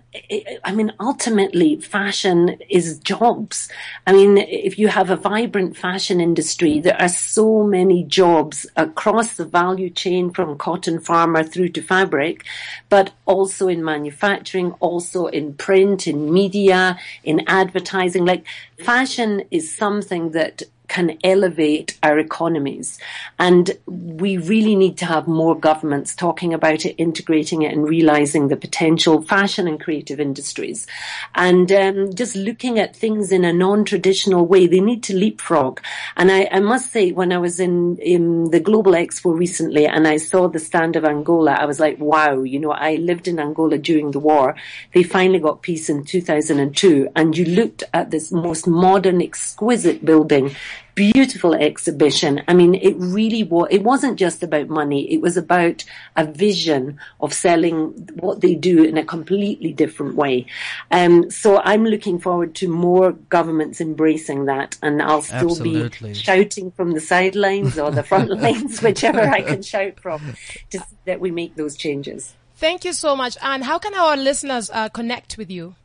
[0.64, 3.68] I mean, ultimately, fashion is jobs.
[4.06, 9.36] I mean, if you have a vibrant fashion industry, there are so many jobs across
[9.36, 12.44] the value chain from cotton farmer through to fabric,
[12.88, 18.24] but also in manufacturing, also in print, in media, in advertising.
[18.24, 18.44] Like,
[18.78, 22.98] fashion is something that can elevate our economies.
[23.38, 28.48] And we really need to have more governments talking about it, integrating it and realizing
[28.48, 30.86] the potential fashion and creative industries.
[31.34, 34.66] And um, just looking at things in a non-traditional way.
[34.66, 35.80] They need to leapfrog.
[36.16, 40.06] And I, I must say, when I was in, in the Global Expo recently and
[40.06, 43.38] I saw the stand of Angola, I was like, wow, you know, I lived in
[43.38, 44.56] Angola during the war.
[44.94, 50.54] They finally got peace in 2002 and you looked at this most modern, exquisite building
[50.94, 52.42] beautiful exhibition.
[52.48, 55.12] I mean, it really was, it wasn't just about money.
[55.12, 55.84] It was about
[56.16, 60.46] a vision of selling what they do in a completely different way.
[60.90, 66.10] Um, so I'm looking forward to more governments embracing that and I'll still Absolutely.
[66.10, 70.34] be shouting from the sidelines or the front lines, whichever I can shout from
[70.70, 72.34] to see that we make those changes.
[72.56, 73.36] Thank you so much.
[73.40, 75.76] And how can our listeners uh, connect with you?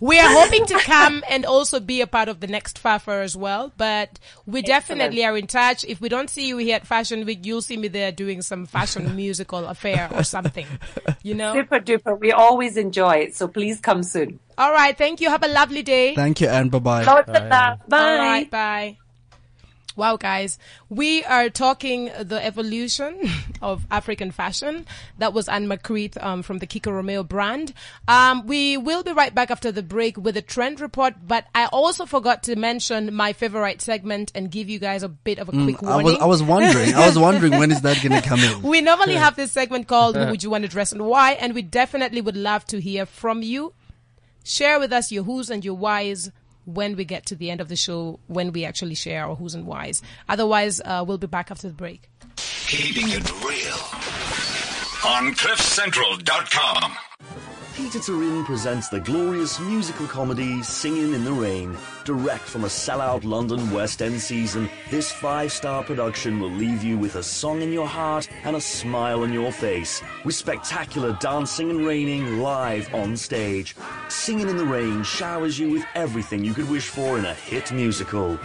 [0.00, 3.36] we are hoping to come and also be a part of the next FAFA as
[3.36, 3.72] well.
[3.76, 5.84] But we definitely are in touch.
[5.84, 8.66] If we don't see you here at Fashion Week, you'll see me there doing some
[8.66, 10.66] fashion musical affair or something.
[11.22, 11.54] You know?
[11.54, 12.18] Super duper.
[12.18, 13.36] We always enjoy it.
[13.36, 14.40] So please come soon.
[14.58, 14.96] All right.
[14.96, 15.28] Thank you.
[15.30, 16.14] Have a lovely day.
[16.14, 17.04] Thank you and bye bye.
[17.04, 17.78] Lots of love.
[17.88, 17.98] Bye.
[17.98, 18.96] All right, bye.
[20.00, 20.58] Wow, guys,
[20.88, 23.20] we are talking the evolution
[23.60, 24.86] of African fashion.
[25.18, 27.74] That was Ann McCreath um, from the Kiko Romeo brand.
[28.08, 31.66] Um, we will be right back after the break with a trend report, but I
[31.66, 35.52] also forgot to mention my favorite segment and give you guys a bit of a
[35.52, 36.04] quick Mm, I warning.
[36.06, 38.62] was, I was wondering, I was wondering when is that going to come in?
[38.62, 41.32] We normally have this segment called Who Would You Want to Dress and Why?
[41.32, 43.74] And we definitely would love to hear from you.
[44.44, 46.30] Share with us your who's and your whys
[46.64, 49.54] when we get to the end of the show, when we actually share our who's
[49.54, 50.02] and whys.
[50.28, 52.08] Otherwise, uh, we'll be back after the break.
[52.36, 53.80] Keeping it real
[55.04, 56.96] on CliffCentral.com.
[57.74, 61.76] Pieter Toerien presents the glorious musical comedy Singing in the Rain.
[62.04, 66.98] Direct from a sellout London West End season, this five star production will leave you
[66.98, 70.02] with a song in your heart and a smile on your face.
[70.24, 73.76] With spectacular dancing and raining live on stage.
[74.08, 77.70] Singing in the Rain showers you with everything you could wish for in a hit
[77.70, 78.36] musical.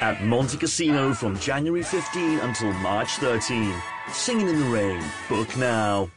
[0.00, 3.74] At Montecasino from January 15 until March 13.
[4.12, 5.02] Singing in the Rain.
[5.28, 6.08] Book now.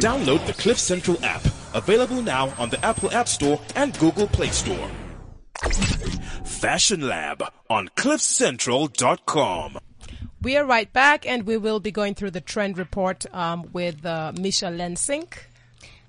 [0.00, 1.44] Download the Cliff Central app.
[1.74, 4.90] Available now on the Apple App Store and Google Play Store.
[6.44, 9.78] Fashion Lab on CliffCentral.com.
[10.42, 14.04] We are right back, and we will be going through the trend report um, with
[14.04, 15.34] uh, Misha Lensink.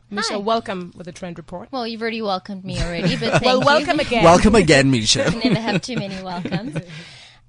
[0.10, 0.40] Misha, Hi.
[0.40, 1.70] welcome with the trend report.
[1.72, 3.66] Well, you've already welcomed me already, but thank well, you.
[3.66, 4.24] welcome again.
[4.24, 5.26] Welcome again, Misha.
[5.32, 6.78] can never have too many welcomes.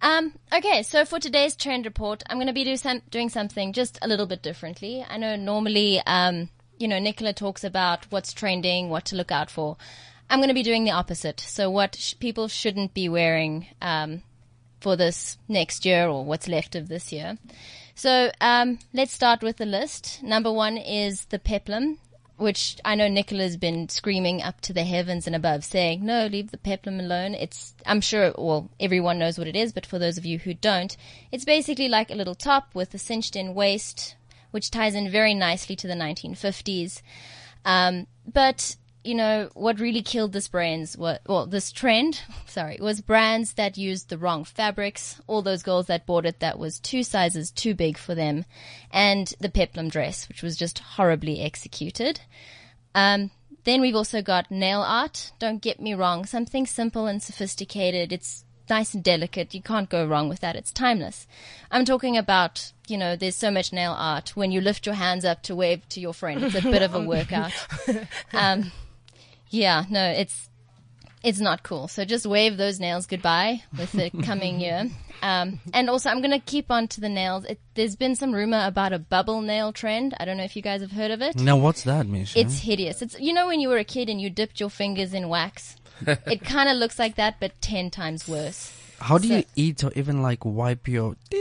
[0.01, 3.73] Um, okay, so for today's trend report, I'm going to be do some, doing something
[3.73, 5.05] just a little bit differently.
[5.09, 9.51] I know normally, um, you know, Nicola talks about what's trending, what to look out
[9.51, 9.77] for.
[10.29, 11.41] I'm going to be doing the opposite.
[11.41, 14.23] So what sh- people shouldn't be wearing um,
[14.81, 17.39] for this next year or what's left of this year.
[17.95, 20.23] So um, let's start with the list.
[20.23, 21.99] Number one is the peplum,
[22.37, 26.51] which I know Nicola's been screaming up to the heavens and above, saying, "No, leave
[26.51, 30.19] the peplum alone." It's I'm sure well everyone knows what it is, but for those
[30.19, 30.97] of you who don't,
[31.31, 34.17] it's basically like a little top with a cinched-in waist,
[34.51, 37.03] which ties in very nicely to the 1950s.
[37.65, 43.01] Um, but you know what really killed this brands what well this trend sorry was
[43.01, 47.03] brands that used the wrong fabrics all those girls that bought it that was two
[47.03, 48.45] sizes too big for them
[48.91, 52.21] and the peplum dress which was just horribly executed.
[52.95, 53.31] Um,
[53.65, 55.33] then we've also got nail art.
[55.39, 60.07] Don't get me wrong something simple and sophisticated it's nice and delicate you can't go
[60.07, 61.27] wrong with that it's timeless.
[61.71, 65.25] I'm talking about you know there's so much nail art when you lift your hands
[65.25, 67.53] up to wave to your friend it's a bit of a workout.
[68.33, 68.73] Um,
[69.55, 70.49] yeah, no, it's
[71.23, 71.89] it's not cool.
[71.89, 74.91] So just wave those nails goodbye with the coming year.
[75.23, 77.47] Um, and also, I'm going to keep on to the nails.
[77.47, 80.15] It, there's been some rumor about a bubble nail trend.
[80.21, 81.37] I don't know if you guys have heard of it.
[81.37, 82.39] Now, what's that, Misha?
[82.39, 83.01] It's hideous.
[83.01, 85.77] It's you know when you were a kid and you dipped your fingers in wax.
[86.07, 88.73] it kind of looks like that, but ten times worse.
[89.01, 91.17] How do so- you eat or even like wipe your?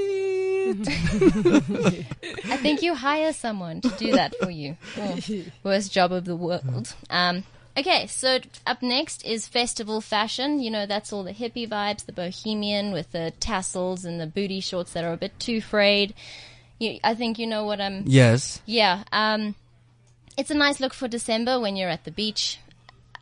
[0.66, 4.78] I think you hire someone to do that for you.
[4.98, 5.20] Oh,
[5.64, 6.96] worst job of the world.
[7.10, 7.44] Um,
[7.78, 10.60] okay, so up next is festival fashion.
[10.60, 14.60] You know, that's all the hippie vibes, the bohemian with the tassels and the booty
[14.60, 16.14] shorts that are a bit too frayed.
[16.80, 18.04] You, I think you know what I'm.
[18.06, 18.62] Yes.
[18.66, 19.04] Yeah.
[19.12, 19.56] Um,
[20.38, 22.60] it's a nice look for December when you're at the beach.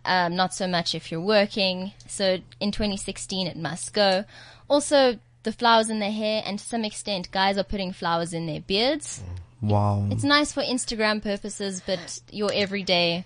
[0.03, 1.91] Um, not so much if you're working.
[2.07, 4.25] So in 2016, it must go.
[4.67, 8.45] Also, the flowers in their hair, and to some extent, guys are putting flowers in
[8.47, 9.21] their beards.
[9.61, 10.07] Wow.
[10.09, 13.25] It's nice for Instagram purposes, but your everyday,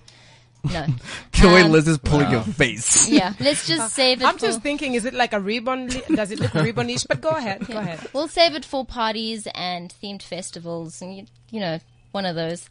[0.71, 0.85] no.
[1.41, 3.07] The way Um, Liz is pulling your face.
[3.09, 4.25] Yeah, let's just save it.
[4.25, 5.87] I'm for, just thinking, is it like a ribbon?
[5.89, 7.03] li- Does it look ribbonish?
[7.03, 7.99] But go ahead, go ahead.
[8.13, 11.79] We'll save it for parties and themed festivals, and you, you know,
[12.11, 12.69] one of those.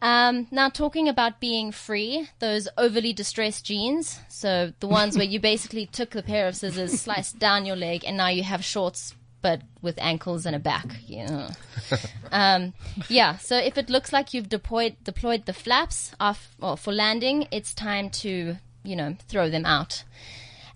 [0.00, 5.40] Um, now, talking about being free, those overly distressed jeans, so the ones where you
[5.52, 9.14] basically took the pair of scissors, sliced down your leg, and now you have shorts,
[9.40, 10.86] but with ankles and a back.
[11.08, 11.48] Know.
[12.32, 12.74] um,
[13.08, 13.36] yeah.
[13.38, 17.74] So if it looks like you've deployed deployed the flaps off well, for landing, it's
[17.74, 20.04] time to you know throw them out.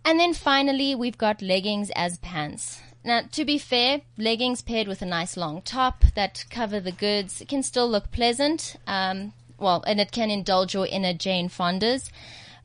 [0.05, 2.81] And then finally, we've got leggings as pants.
[3.05, 7.43] Now, to be fair, leggings paired with a nice long top that cover the goods
[7.49, 8.77] can still look pleasant.
[8.87, 12.11] Um, well, and it can indulge your inner Jane Fondas.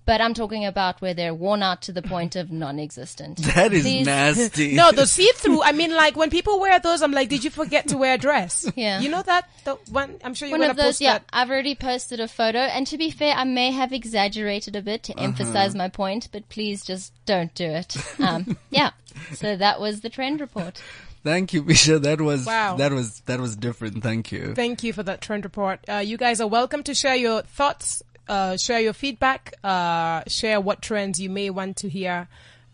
[0.07, 3.39] But I'm talking about where they're worn out to the point of non-existent.
[3.55, 4.73] That is Please- nasty.
[4.81, 5.61] No, the see-through.
[5.61, 8.17] I mean, like when people wear those, I'm like, did you forget to wear a
[8.17, 8.65] dress?
[8.75, 9.01] Yeah.
[9.01, 10.15] You know that the one.
[10.23, 11.13] I'm sure you're One gonna of those, post yeah.
[11.19, 11.25] that.
[11.33, 15.03] I've already posted a photo, and to be fair, I may have exaggerated a bit
[15.03, 15.25] to Uh-huh.
[15.25, 17.95] emphasize my point, but please just don't do it.
[18.19, 18.91] Um, yeah.
[19.33, 20.81] So that was the trend report.
[21.23, 21.99] Thank you, Misha.
[21.99, 22.77] That was Wow.
[22.77, 24.01] that was that was different.
[24.03, 24.53] Thank you.
[24.55, 25.79] Thank you for that trend report.
[25.89, 30.59] Uh, you guys are welcome to share your thoughts, uh, share your feedback, uh, share
[30.61, 32.27] what trends you may want to hear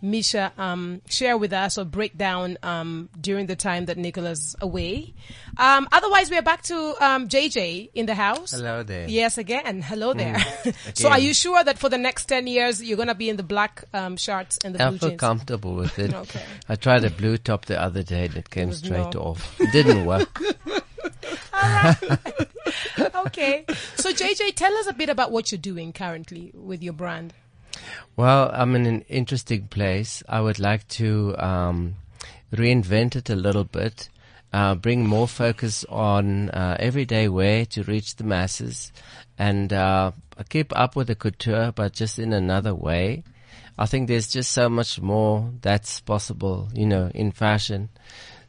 [0.03, 5.13] Misha um, share with us or break down um, during the time that Nicola's away.
[5.57, 8.51] Um, otherwise, we are back to um, JJ in the house.
[8.51, 9.07] Hello there.
[9.07, 9.81] Yes, again.
[9.81, 10.37] Hello there.
[10.93, 13.37] so, are you sure that for the next 10 years you're going to be in
[13.37, 15.19] the black um, shirts and the I blue feel jeans?
[15.19, 16.13] comfortable with it.
[16.23, 16.43] Okay.
[16.69, 19.21] I tried a blue top the other day and it came was straight no.
[19.21, 19.59] off.
[19.59, 20.41] It didn't work.
[23.27, 23.65] okay.
[23.95, 27.33] So, JJ, tell us a bit about what you're doing currently with your brand.
[28.15, 30.23] Well, I'm in an interesting place.
[30.29, 31.95] I would like to um,
[32.51, 34.09] reinvent it a little bit,
[34.51, 38.91] uh, bring more focus on uh, everyday wear to reach the masses,
[39.37, 40.11] and uh,
[40.49, 43.23] keep up with the couture, but just in another way.
[43.77, 47.89] I think there's just so much more that's possible, you know, in fashion.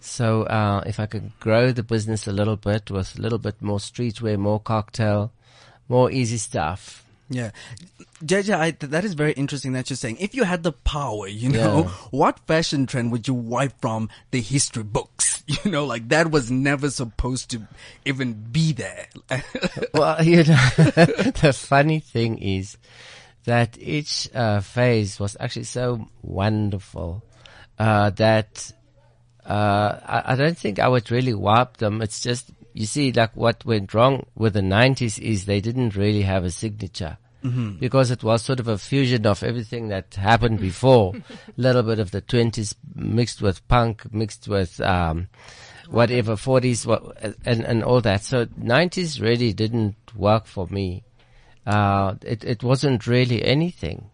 [0.05, 3.61] So uh, if I could grow the business a little bit with a little bit
[3.63, 5.33] more streetwear, more cocktail,
[5.89, 7.51] more easy stuff, Yeah.
[8.23, 10.19] JJ, I, th- that is very interesting that you're saying.
[10.21, 11.65] If you had the power, you Yeah.
[11.65, 15.43] know, what fashion trend would you wipe from the history books?
[15.65, 17.63] You know, like that was never supposed to
[18.07, 19.09] even be there.
[19.95, 20.69] well, you know,
[21.45, 22.77] the funny thing is
[23.45, 27.23] that each uh, phase was actually so wonderful
[27.79, 28.73] uh, that
[29.47, 32.01] uh, I, I don't think I would really wipe them.
[32.03, 36.23] It's just you see, like what went wrong with the '90s is they didn't really
[36.23, 37.19] have a signature.
[37.79, 41.23] Because it was sort of a fusion of everything that happened before, a
[41.59, 45.29] little bit of the 20s mixed with punk, mixed with um,
[45.91, 47.03] whatever 40s, what,
[47.45, 48.23] and and all that.
[48.23, 51.05] So 90s really didn't work for me.
[51.67, 54.11] Uh, it it wasn't really anything.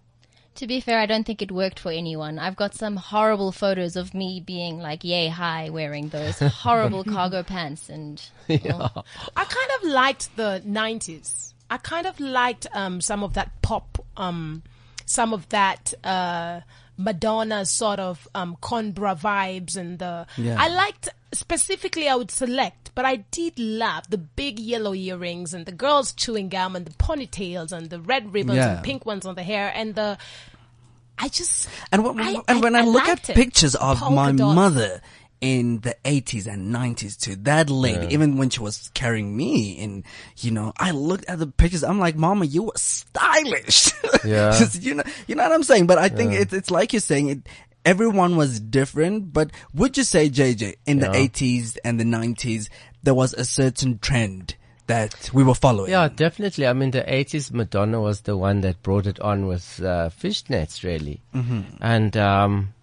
[0.57, 2.39] To be fair, I don't think it worked for anyone.
[2.39, 7.43] I've got some horrible photos of me being like yay high wearing those horrible cargo
[7.43, 11.55] pants and well, I kind of liked the '90s.
[11.71, 14.63] I kind of liked um, some of that pop, um,
[15.07, 16.61] some of that uh,
[16.99, 20.27] Madonna sort of um, Conbra vibes, and the.
[20.37, 20.57] Yeah.
[20.59, 22.09] I liked specifically.
[22.09, 26.49] I would select, but I did love the big yellow earrings and the girls chewing
[26.49, 28.77] gum and the ponytails and the red ribbons Yeah.
[28.77, 30.19] and pink ones on the hair and the.
[31.19, 33.37] I just And when, I- and when I, I look at it.
[33.37, 34.55] pictures of Polka my dots.
[34.55, 35.03] mother
[35.43, 40.05] in the 80s and 90s too, that lady, even when she was carrying me and,
[40.39, 43.91] you know, I looked at the pictures, I'm like, mama, you were stylish.
[44.23, 44.51] Yeah.
[44.59, 45.87] Just, you know, you know what I'm saying?
[45.87, 47.49] But I think it's, it's like you're saying it,
[47.85, 52.69] everyone was different, but would you say, JJ, in the 80s and the 90s,
[53.03, 54.55] there was a certain trend
[54.87, 55.91] that we were following?
[55.91, 56.67] Yeah, definitely.
[56.67, 60.83] I mean, the 80s Madonna was the one that brought it on with uh, fishnets,
[60.85, 61.21] really.
[61.35, 61.77] Mm-hmm.
[61.81, 62.75] And um,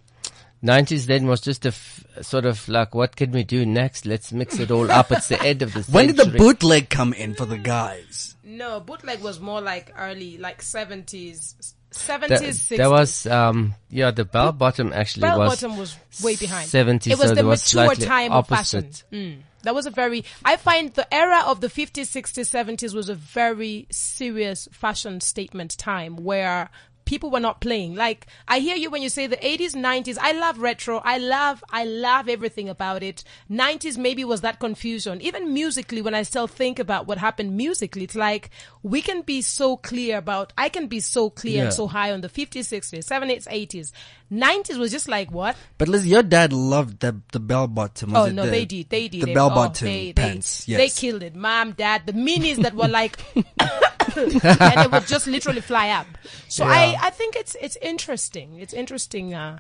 [0.63, 4.05] 90s then was just a f- sort of like, what can we do next?
[4.05, 5.11] Let's mix it all up.
[5.11, 8.33] It's the end of the When did the bootleg come in for the guys?
[8.43, 12.77] no bootleg was more like early, like seventies, There, seventies, sixties.
[12.77, 15.31] there was, um, yeah, the bell bottom actually was.
[15.31, 16.67] Bell was bottom was way behind.
[16.67, 18.89] 70s, It was so the was mature time of fashion.
[19.11, 19.39] Mm.
[19.63, 23.15] That was a very, I find the era of the 50s, 60s, 70s was a
[23.15, 26.69] very serious fashion statement time where
[27.07, 27.95] people were not playing.
[27.95, 30.17] Like, I hear you when you say the 80s, 90s.
[30.21, 31.01] I love retro.
[31.03, 33.23] I love, I love everything about it.
[33.49, 35.21] 90s maybe was that confusion.
[35.21, 38.51] Even musically, when I still think about what happened musically, it's like
[38.83, 42.21] we can be so clear about, I can be so clear and so high on
[42.21, 43.91] the 50s, 60s, 70s, 80s.
[44.31, 45.55] 90s was just like, what?
[45.77, 48.11] But Liz, your dad loved the the bell bottom.
[48.11, 48.89] was Oh no, the- they did.
[48.89, 49.21] They did.
[49.21, 50.65] the bell oh, bottom they, pants.
[50.65, 51.35] They, yes, they killed it.
[51.35, 53.17] Mom, dad, the minis that were like,
[54.17, 56.07] and it would just literally fly up.
[56.47, 58.59] So I, I think it's it's interesting.
[58.59, 59.59] It's interesting uh,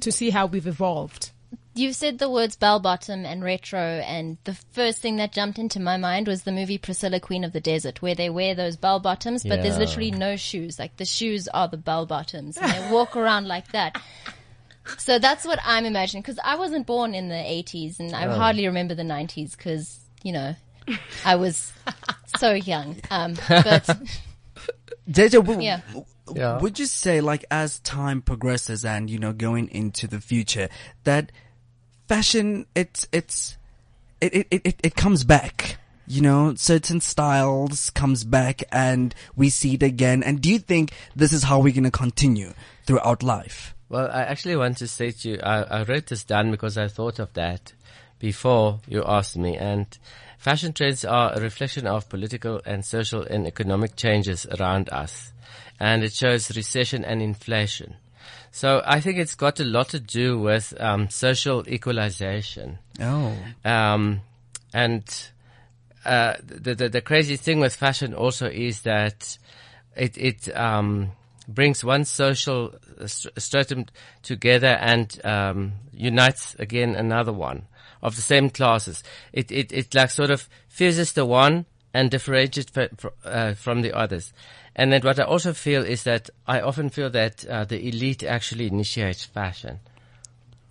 [0.00, 1.30] to see how we've evolved.
[1.76, 5.80] You've said the words bell bottom and retro, and the first thing that jumped into
[5.80, 9.00] my mind was the movie Priscilla, Queen of the Desert, where they wear those bell
[9.00, 10.78] bottoms, but there's literally no shoes.
[10.78, 14.00] Like the shoes are the bell bottoms, and they walk around like that.
[14.98, 18.66] So that's what I'm imagining, because I wasn't born in the 80s, and I hardly
[18.66, 20.54] remember the 90s, because, you know,
[21.24, 21.72] I was
[22.38, 22.96] so young.
[23.10, 23.84] Um, but
[25.10, 25.80] JJ, w- Yeah.
[26.34, 26.58] Yeah.
[26.58, 30.68] would you say, like, as time progresses and you know, going into the future,
[31.04, 31.30] that
[32.08, 33.56] fashion, it's it's
[34.20, 35.76] it it it, it comes back.
[36.06, 40.22] You know, certain styles comes back, and we see it again.
[40.22, 42.52] And do you think this is how we're gonna continue
[42.86, 43.74] throughout life?
[43.88, 46.88] Well, I actually want to say to you, I, I wrote this down because I
[46.88, 47.72] thought of that
[48.18, 49.56] before you asked me.
[49.56, 49.86] And
[50.44, 55.32] fashion trends are a reflection of political and social and economic changes around us.
[55.80, 57.94] And it shows recession and inflation.
[58.52, 62.78] So I think it's got a lot to do with um, social equalization.
[63.00, 63.34] Oh,
[63.64, 64.20] Um,
[64.74, 65.02] and
[66.04, 69.38] uh, the, the the crazy thing with fashion also is that
[69.96, 71.12] it it um,
[71.48, 72.74] brings one social
[73.06, 73.86] stratum
[74.22, 77.66] together and um, unites again another one
[78.04, 79.02] of the same classes.
[79.32, 83.82] It it it like sort of fuses the one and differentiates fr- fr- uh, from
[83.82, 84.32] the others.
[84.76, 88.22] And then what I also feel is that I often feel that uh, the elite
[88.24, 89.78] actually initiates fashion.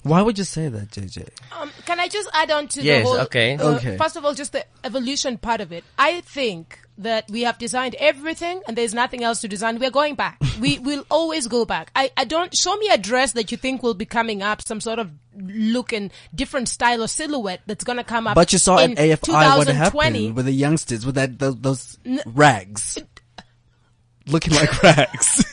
[0.04, 1.30] why would you say that, JJ?
[1.58, 3.20] Um, can I just add on to Yes, the whole?
[3.22, 3.56] okay.
[3.56, 3.96] uh, Okay.
[3.98, 5.86] First of all, just the evolution part of it.
[5.98, 9.80] I think that we have designed everything, and there's nothing else to design.
[9.80, 10.38] We're going back.
[10.60, 11.90] we will always go back.
[11.96, 14.82] I, I don't show me a dress that you think will be coming up, some
[14.82, 18.36] sort of look and different style or silhouette that's gonna come up.
[18.36, 21.98] But you saw in at AFI what happened with the youngsters with that those, those
[22.26, 23.00] rags.
[24.26, 25.44] Looking like rags.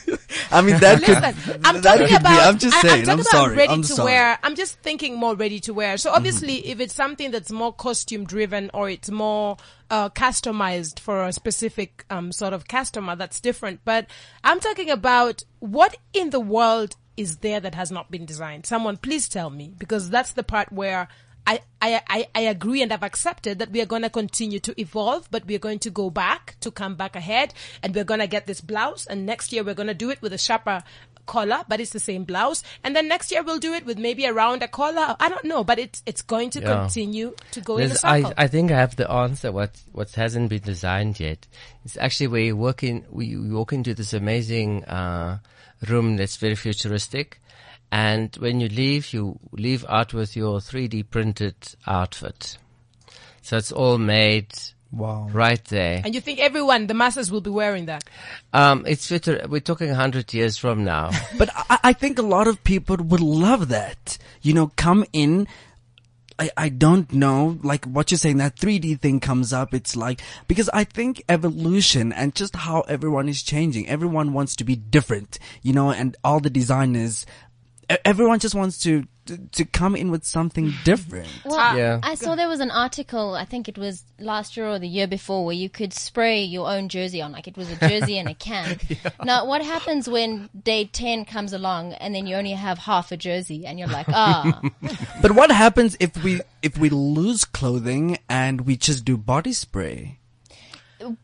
[0.49, 2.37] I mean that could Listen, I'm that talking could about.
[2.37, 2.47] be.
[2.47, 3.09] I'm just I- saying.
[3.09, 3.55] I'm I'm, sorry.
[3.57, 4.05] ready I'm to sorry.
[4.13, 4.39] wear.
[4.43, 5.97] I'm just thinking more ready to wear.
[5.97, 9.57] So obviously, if it's something that's more costume driven or it's more
[9.89, 13.81] uh, customized for a specific um, sort of customer, that's different.
[13.83, 14.07] But
[14.41, 18.65] I'm talking about what in the world is there that has not been designed.
[18.65, 21.07] Someone, please tell me, because that's the part where.
[21.47, 24.79] I, I, I, I agree and I've accepted that we are going to continue to
[24.79, 28.19] evolve, but we are going to go back to come back ahead and we're going
[28.19, 30.83] to get this blouse and next year we're going to do it with a sharper
[31.25, 32.61] collar, but it's the same blouse.
[32.83, 35.15] And then next year we'll do it with maybe a rounder collar.
[35.19, 36.81] I don't know, but it's, it's going to Yeah.
[36.81, 38.33] continue to go in a circle.
[38.37, 39.51] I, I think I have the answer.
[39.51, 41.47] What what hasn't been designed yet?
[41.85, 43.03] It's actually you walk in.
[43.09, 45.39] We, we walk into this amazing uh,
[45.87, 47.39] room that's very futuristic,
[47.91, 51.55] and when you leave, you leave out with your 3D printed
[51.87, 52.57] outfit.
[53.41, 54.53] So it's all made
[54.91, 55.29] Wow.
[55.31, 56.01] right there.
[56.03, 58.03] And you think everyone, the masses, will be wearing that?
[58.53, 61.11] Um, it's future, we're talking 100 years from now.
[61.37, 64.17] But I, I think a lot of people would love that.
[64.41, 65.47] You know, come in.
[66.41, 69.75] I, I don't know, like what you're saying, that 3D thing comes up.
[69.75, 73.87] It's like, because I think evolution and just how everyone is changing.
[73.87, 77.27] Everyone wants to be different, you know, and all the designers,
[78.05, 81.27] everyone just wants to, to, to come in with something different.
[81.45, 81.99] Well, Yeah.
[82.03, 85.07] I saw there was an article, I think it was last year or the year
[85.07, 88.27] before, where you could spray your own jersey on, like it was a jersey in
[88.27, 88.79] a can.
[89.23, 93.17] Now, what happens when day 10 comes along and then you only have half a
[93.17, 94.61] jersey and you're like, ah,
[95.21, 100.17] But what happens if we, if we lose clothing and we just do body spray?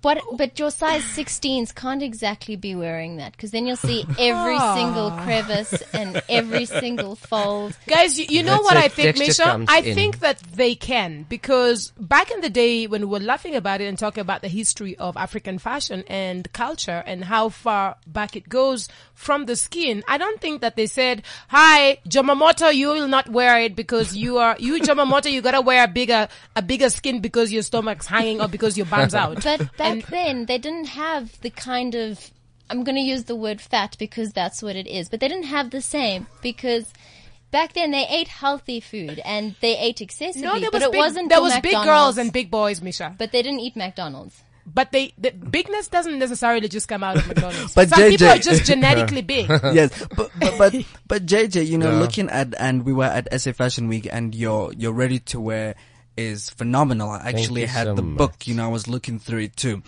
[0.01, 4.57] But, but your size 16s can't exactly be wearing that because then you'll see every
[4.75, 5.23] single ah.
[5.23, 7.78] crevice and every single fold.
[7.88, 9.65] Guys, you, you know That's what I think, texture Misha?
[9.67, 9.95] I in.
[9.95, 13.86] think that they can because back in the day when we were laughing about it
[13.86, 18.49] and talking about the history of African fashion and culture and how far back it
[18.49, 23.30] goes from the skin, I don't think that they said, "Hi, Jomamoto, you will not
[23.30, 27.19] wear it because you are you Jomamoto, you gotta wear a bigger a bigger skin
[27.19, 30.88] because your stomach's hanging or because your bum's out." But back And- then, they didn't
[30.88, 32.32] have the kind of.
[32.70, 35.07] I'm going to use the word fat because that's what it is.
[35.07, 36.91] But they didn't have the same because
[37.49, 40.41] back then they ate healthy food and they ate excessively.
[40.45, 43.15] no, there but was it wasn't there for was big girls and big boys, Misha.
[43.18, 44.41] But they didn't eat McDonald's.
[44.65, 47.74] But they, the bigness doesn't necessarily just come out of McDonald's.
[47.74, 49.47] But Some JJ people are just genetically big.
[49.47, 50.76] yes, but but but,
[51.07, 51.99] but JJ, you know, Yeah.
[51.99, 55.76] looking at and we were at SA Fashion Week, and your your ready to wear
[56.18, 57.09] is phenomenal.
[57.11, 58.47] I actually had so the book.
[58.47, 59.84] You know, I was looking through it too.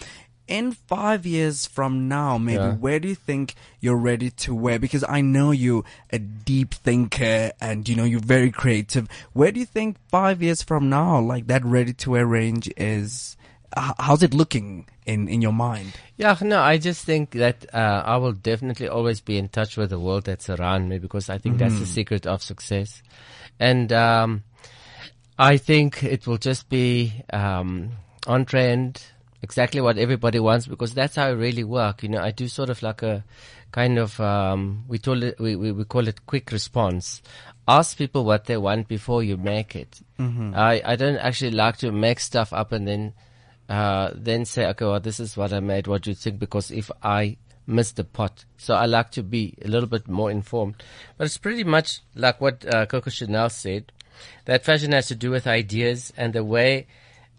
[0.47, 2.73] In five years from now, maybe Yeah.
[2.73, 4.79] where do you think you're ready to wear?
[4.79, 9.07] Because I know you're a deep thinker, and you know you're very creative.
[9.33, 13.37] Where do you think five years from now, like that ready to wear range is?
[13.75, 15.93] How's it looking in in your mind?
[16.17, 19.91] Yeah, no, I just think that uh, I will definitely always be in touch with
[19.91, 23.03] the world that's around me because I think that's the secret of success.
[23.59, 24.41] And um,
[25.39, 27.91] I think it will just be um,
[28.27, 29.01] on trend,
[29.41, 32.03] exactly what everybody wants because that's how I really work.
[32.03, 33.23] You know, I do sort of like a
[33.71, 37.21] kind of um, we call it we, we, we call it quick response.
[37.69, 40.01] Ask people what they want before you make it.
[40.55, 43.13] I I don't actually like to make stuff up and then
[43.69, 45.87] uh, then say, okay, well, this is what I made.
[45.87, 46.39] What do you think?
[46.39, 50.31] Because if I miss the pot, so I like to be a little bit more
[50.31, 50.83] informed.
[51.17, 53.91] But it's pretty much like what uh, Coco Chanel said,
[54.45, 56.87] that fashion has to do with ideas and the way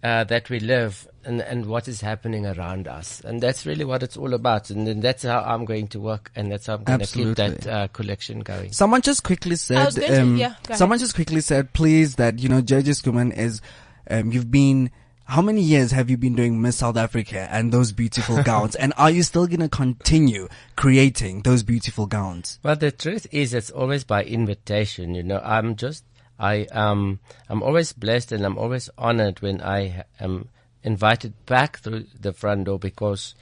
[0.03, 3.21] uh, that we live and, and what is happening around us.
[3.21, 4.71] And that's really what it's all about.
[4.71, 7.37] And then that's how I'm going to work and that's how I'm going to keep
[7.37, 8.73] that uh, collection going.
[8.73, 10.79] Someone just quickly said, was going to- um, yeah, go ahead.
[10.79, 13.61] someone just quickly said, please, that, you know, JJ Schoeman is,
[14.09, 14.91] um, you've been,
[15.25, 18.75] how many years have you been doing Miss South Africa and those beautiful gowns?
[18.75, 22.59] And are you still going to continue creating those beautiful gowns?
[22.63, 25.15] Well, the truth is, it's always by invitation.
[25.15, 26.05] You know, I'm just,
[26.41, 30.49] I um, I'm always blessed and I'm always honored when I am
[30.83, 33.35] invited back through the front door because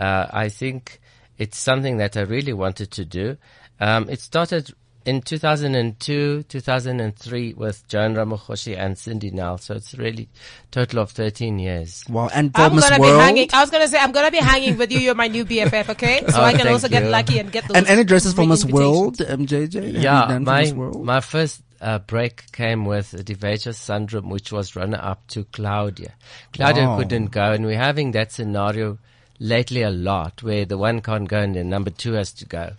[0.00, 0.98] uh, I think
[1.38, 3.36] it's something that I really wanted to do.
[3.78, 4.72] Um, it started
[5.04, 9.58] in 2002, 2003 with Joan Ramagoshi and Cindy Nell.
[9.58, 10.28] So it's really
[10.70, 12.02] total of 13 years.
[12.08, 12.28] Wow.
[12.34, 13.18] And for I'm Miss gonna World.
[13.20, 13.48] be hanging.
[13.52, 14.98] I was gonna say I'm gonna be hanging with you.
[14.98, 16.24] You're my new BFF, okay?
[16.28, 17.76] So Oh, I can thank also get lucky and get those.
[17.76, 18.64] and any dresses from Miss.
[18.64, 19.94] World, um, JJ?
[19.94, 21.04] Have Yeah, my World?
[21.04, 26.14] my first uh, break came with Divacia Syndrome, which was runner up to Claudia.
[26.52, 26.98] Claudia Wow.
[26.98, 28.98] couldn't go, and we're having that scenario
[29.38, 32.72] lately a lot, where the one can't go and the number two has to go.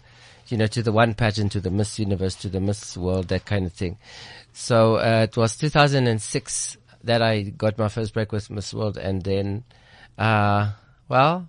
[0.47, 3.45] You know, to the one pageant, to the Miss Universe, to the Miss World, that
[3.45, 3.97] kind of thing.
[4.53, 9.23] So uh, it was 2006 that I got my first break with Miss World, and
[9.23, 9.63] then,
[10.17, 10.71] uh,
[11.09, 11.47] well.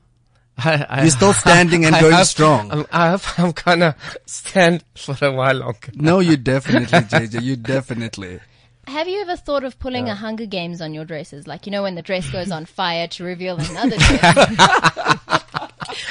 [0.58, 2.70] I, I, You're still standing and I going hope- strong.
[2.72, 3.96] I'm, I hope I'm gonna
[4.26, 5.92] stand for a while longer.
[5.94, 7.42] no, you definitely, JJ.
[7.42, 8.40] You definitely.
[8.88, 11.46] Have you ever thought of pulling a Hunger Games on your dresses?
[11.46, 15.18] Like, you know, when the dress goes on fire to reveal another dress.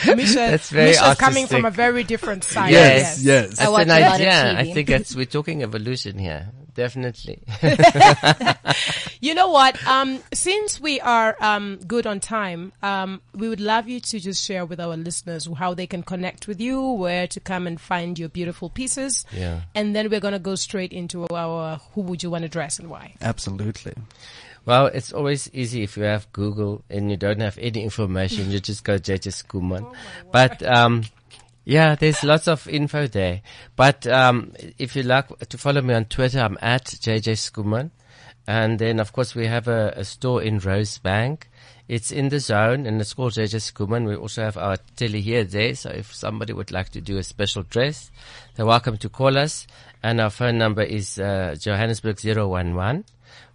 [0.05, 2.71] Misha, That's very Misha's coming from a very different side.
[2.71, 3.53] Yes, yes.
[3.53, 4.59] Oh, that's watch an a lot idea.
[4.59, 6.49] I think that's we're talking evolution here.
[6.77, 7.39] Definitely.
[9.19, 9.83] You know what?
[9.87, 14.45] Um, since we are um, good on time, um, we would love you to just
[14.45, 18.19] share with our listeners how they can connect with you, where to come and find
[18.19, 19.25] your beautiful pieces.
[19.31, 19.61] Yeah.
[19.73, 22.89] And then we're gonna go straight into our who would you want to dress and
[22.89, 23.15] why.
[23.21, 23.93] Absolutely.
[24.65, 28.51] well, it's always easy if you have Google and you don't have any information.
[28.51, 29.95] You just go JJ Schoeman.
[30.31, 31.05] but um,
[31.67, 33.41] yeah, there's lots of info there.
[33.75, 37.91] But um, if you like to follow me on Twitter, I'm at JJ Schoeman.
[38.47, 41.41] And then, of course, we have a, a store in Rosebank.
[41.89, 44.07] It's in the zone and it's called JJ Schoeman.
[44.07, 45.75] We also have our telly here there.
[45.75, 48.11] So if somebody would like to do a special dress,
[48.55, 49.67] they're welcome to call us.
[50.01, 53.03] And our phone number is, uh, Johannesburg 011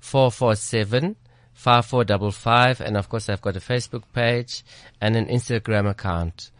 [0.00, 1.16] 447
[1.54, 2.82] 5455.
[2.82, 4.64] And of course, I've got a Facebook page
[5.00, 6.50] and an Instagram account.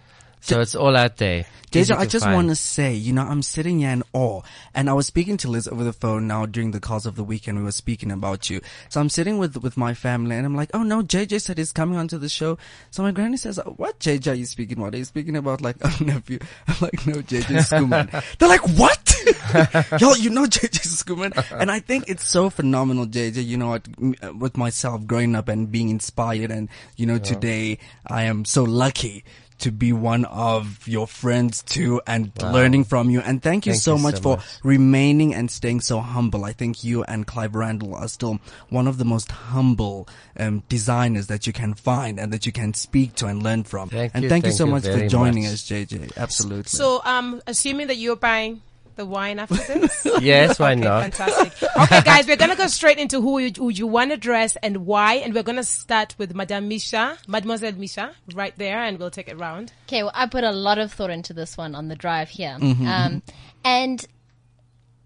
[0.43, 1.47] So it's all out there.
[1.71, 4.43] JJ, I just want to say, you know, I'm sitting here in awe,
[4.75, 7.25] and I was speaking to Liz over the phone now during the course of the
[7.25, 7.57] weekend.
[7.57, 10.69] We were speaking about you, so I'm sitting with with my family, and I'm like,
[10.75, 12.59] oh no, JJ said he's coming onto the show.
[12.91, 14.95] So my granny says, what JJ are you speaking about?
[14.95, 16.41] Are you speaking about like a nephew?
[16.69, 18.37] I'm like, no, JJ Schoeman.
[18.39, 18.99] They're like, what?
[20.01, 23.47] Yo, you know JJ Schoeman, and I think it's so phenomenal, JJ.
[23.47, 23.89] You know what?
[24.35, 27.79] With myself growing up and being inspired, and you know, today
[28.09, 29.25] I am so lucky
[29.63, 33.21] to be one of your friends too and learning from you.
[33.21, 34.47] And thank you Thank so you much so for much.
[34.63, 36.45] remaining and staying so humble.
[36.45, 40.09] I think you and Clive Rundle are still one of the most humble
[40.39, 43.89] um, designers that you can find and that you can speak to and learn from.
[43.89, 45.53] Thank and you, thank you so you much for joining much.
[45.55, 46.17] us, JJ.
[46.17, 46.65] Absolutely.
[46.65, 48.63] So, um, assuming that you're buying
[48.97, 50.07] the wine after this.
[50.21, 51.15] Yes, why okay, not?
[51.15, 51.71] Fantastic.
[51.77, 54.87] Okay, guys, we're gonna go straight into who you, who you want to dress and
[54.87, 59.29] why, and we're gonna start with Madame Misha, Mademoiselle Misha, right there, and we'll take
[59.29, 59.73] it round.
[59.89, 62.57] Okay, well, I put a lot of thought into this one on the drive here,
[62.61, 63.23] um,
[63.65, 64.07] and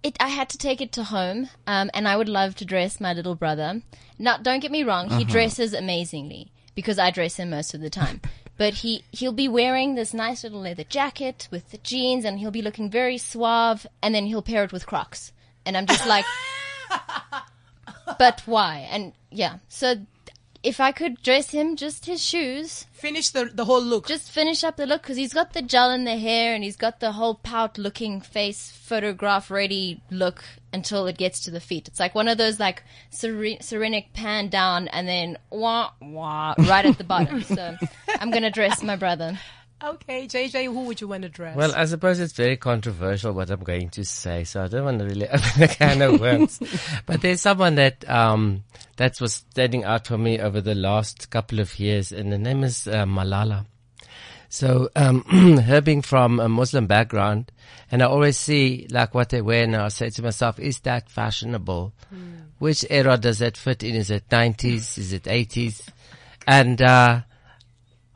[0.02, 0.16] it.
[0.20, 3.12] I had to take it to home, um, and I would love to dress my
[3.12, 3.82] little brother.
[4.18, 7.90] Now, don't get me wrong; he dresses amazingly because I dress him most of the
[7.90, 8.20] time.
[8.58, 12.50] But he he'll be wearing this nice little leather jacket with the jeans, and he'll
[12.50, 15.32] be looking very suave, and then he'll pair it with Crocs,
[15.64, 16.24] and I'm just like,
[18.18, 18.88] but why?
[18.90, 19.96] And yeah, so.
[20.66, 24.08] If I could dress him just his shoes, Finish the the whole look.
[24.08, 26.76] just finish up the look because he's got the gel in the hair and he's
[26.76, 30.42] got the whole pout looking face photograph ready look
[30.72, 31.86] until it gets to the feet.
[31.88, 36.84] It's like one of those like seren- serenic pan down and then wah wah right
[36.84, 37.42] at the bottom.
[37.42, 37.76] so
[38.20, 39.38] I'm gonna dress my brother.
[39.82, 41.56] Okay, JJ, who would you want to dress?
[41.56, 44.98] Well, I suppose it's very controversial what I'm going to say, so I don't want
[45.00, 46.60] to really open a can of worms.
[47.06, 48.64] but there's someone that um
[48.96, 52.64] that was standing out for me over the last couple of years, and the name
[52.64, 53.66] is uh, Malala.
[54.48, 55.22] So um,
[55.64, 57.52] her being from a Muslim background,
[57.90, 61.10] and I always see like what they wear, and I say to myself, is that
[61.10, 61.92] fashionable?
[62.58, 63.94] Which era does that fit in?
[63.94, 64.96] Is it 90s?
[64.96, 65.88] Is it 80s?
[66.46, 67.20] And uh,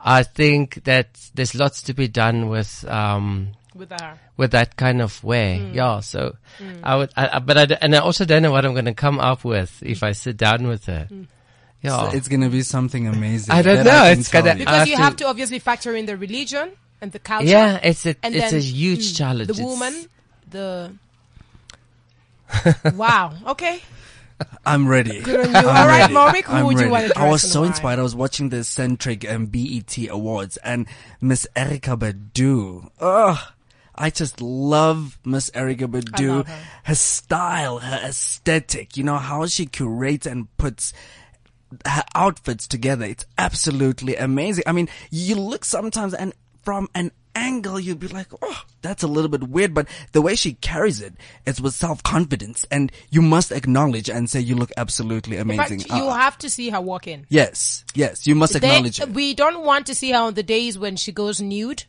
[0.03, 4.19] I think that there's lots to be done with um, with her.
[4.37, 5.55] with that kind of wear.
[5.57, 6.35] Yeah, so
[6.83, 8.85] I would, I, I- but I, d- and I also don't know what I'm going
[8.85, 11.07] to come up with if I sit down with her.
[11.83, 13.51] Yeah, it's gonna be something amazing.
[13.53, 14.65] I don't know, can it's tell gonna- you.
[14.65, 16.71] Because have you to- have to obviously factor in the religion
[17.01, 17.47] and the culture.
[17.47, 19.47] yeah, it's a, and it's then a huge mm, challenge.
[19.47, 20.05] The It's- woman,
[20.51, 20.91] the
[22.95, 23.33] wow.
[23.47, 23.81] Okay,
[24.65, 25.21] I'm ready.
[25.21, 25.69] good on you.
[25.69, 27.19] All right, Morik, who I'm would you want to?
[27.19, 27.99] I was so inspired.
[27.99, 30.87] I was watching the Centric and BET Awards and
[31.19, 32.89] Miss Erykah Badu.
[32.99, 33.37] Ugh.
[33.93, 36.47] I just love Miss Erykah Badu.
[36.47, 36.63] her.
[36.85, 40.93] her style, her aesthetic, you know, how she curates and puts
[41.85, 43.05] her outfits together.
[43.05, 44.63] It's absolutely amazing.
[44.67, 46.33] I mean, you look sometimes and
[46.63, 50.35] from an angle you'd be like, oh, that's a little bit weird, but the way
[50.35, 51.13] she carries it,
[51.45, 55.79] it's with self-confidence and you must acknowledge and say you look absolutely amazing.
[55.79, 57.25] fact, you Uh, have to see her walk in.
[57.29, 59.09] yes, yes, you must They- acknowledge it.
[59.11, 61.83] we don't want to see her on the days when she goes nude,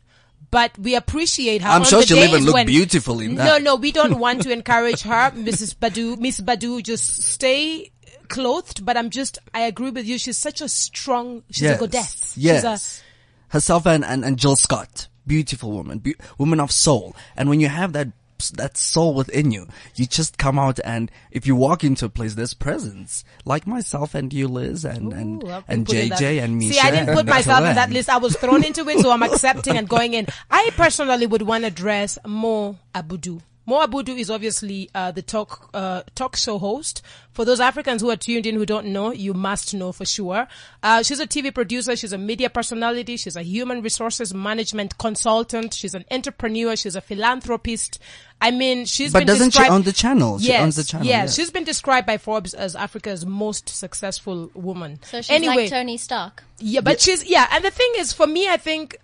[0.51, 1.69] but we appreciate her.
[1.69, 3.45] I'm sure she'll even look when- beautiful in that.
[3.45, 5.75] no, no, we don't want to encourage her, Mrs.
[5.75, 6.81] Badu, Miss Badu.
[6.83, 7.91] Just stay
[8.29, 8.85] clothed.
[8.85, 10.17] But I'm just, I agree with you.
[10.19, 11.43] She's such a strong.
[11.51, 11.75] She's yes.
[11.77, 12.33] a goddess.
[12.37, 12.55] Yes.
[12.57, 13.03] She's a,
[13.49, 15.07] Herself and, and, and Jill Scott.
[15.25, 15.99] Beautiful woman.
[15.99, 17.15] Be- woman of soul.
[17.37, 18.09] And when you have that,
[18.55, 22.33] that soul within you, you just come out and if you walk into a place,
[22.33, 23.23] there's presence.
[23.45, 26.73] Like myself and you, Liz, and, and, Ooh, and that- JJ and Misha.
[26.73, 28.09] See, I didn't and put myself in that list.
[28.09, 30.27] I was thrown into it, so I'm accepting and going in.
[30.51, 33.41] I personally would want to dress Mo Abudu.
[33.65, 37.01] Mo Abudu is obviously uh, the talk uh, talk show host.
[37.31, 40.47] For those Africans who are tuned in who don't know, you must know for sure.
[40.83, 41.95] Uh, she's a TV producer.
[41.95, 43.15] She's a media personality.
[43.15, 45.73] She's a human resources management consultant.
[45.73, 46.75] She's an entrepreneur.
[46.75, 47.99] She's a philanthropist.
[48.41, 50.39] I mean, she's But been doesn't she described- own the channel?
[50.39, 51.35] She yes, owns the channel, Yes, yes.
[51.35, 54.99] she's been described by Forbes as Africa's most successful woman.
[55.05, 56.43] So she's anyway, like Tony Stark.
[56.59, 58.97] yeah, but she's yeah, and the thing is, for me, I think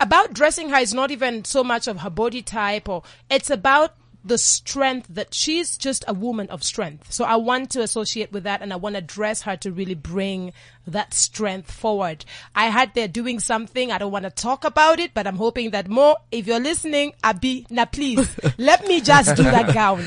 [0.00, 3.94] about dressing her is not even so much of her body type, or it's about
[4.24, 7.12] the strength that she's just a woman of strength.
[7.12, 9.94] So I want to associate with that and I want to dress her to really
[9.94, 10.52] bring
[10.86, 12.24] that strength forward.
[12.54, 13.90] I had there doing something.
[13.92, 17.12] I don't want to talk about it, but I'm hoping that more, if you're listening,
[17.22, 20.00] Abi, now please let me just do that gown.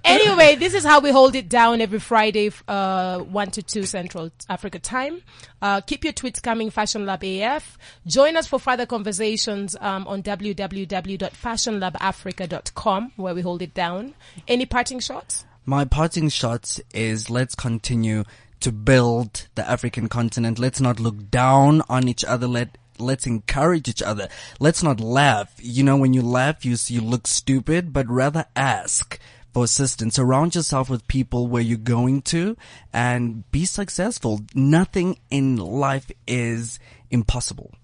[0.04, 4.30] anyway, this is how we hold it down every Friday, uh, 1 to 2 Central
[4.48, 5.22] Africa time.
[5.62, 7.78] Uh, keep your tweets coming, Fashion Lab AF.
[8.06, 14.14] Join us for further conversations um, on www.fashionlabafrica.com where we hold it down.
[14.48, 15.44] Any parting shots?
[15.66, 18.24] My parting shots is let's continue
[18.60, 20.58] to build the African continent.
[20.58, 22.46] Let's not look down on each other.
[22.46, 24.28] Let let's encourage each other.
[24.58, 25.54] Let's not laugh.
[25.58, 29.18] You know, when you laugh, you you look stupid, but rather ask
[29.52, 30.16] for assistance.
[30.16, 32.56] Surround yourself with people where you're going to
[32.92, 34.40] and be successful.
[34.54, 36.78] Nothing in life is
[37.10, 37.74] impossible.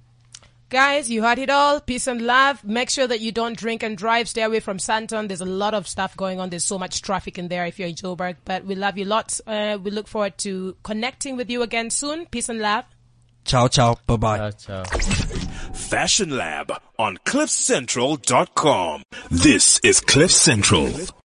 [0.68, 1.80] Guys, you heard it all.
[1.80, 2.64] Peace and love.
[2.64, 4.28] Make sure that you don't drink and drive.
[4.28, 5.28] Stay away from Sandton.
[5.28, 6.50] There's a lot of stuff going on.
[6.50, 8.36] There's so much traffic in there if you're in Joburg.
[8.44, 9.40] But we love you lots.
[9.46, 12.26] Uh, we look forward to connecting with you again soon.
[12.26, 12.84] Peace and love.
[13.44, 13.96] Ciao, ciao.
[14.08, 14.50] Bye bye.
[14.50, 14.98] Ciao, ciao.
[15.72, 19.02] Fashion Lab on CliffCentral.com.
[19.30, 20.90] This is Cliff Central.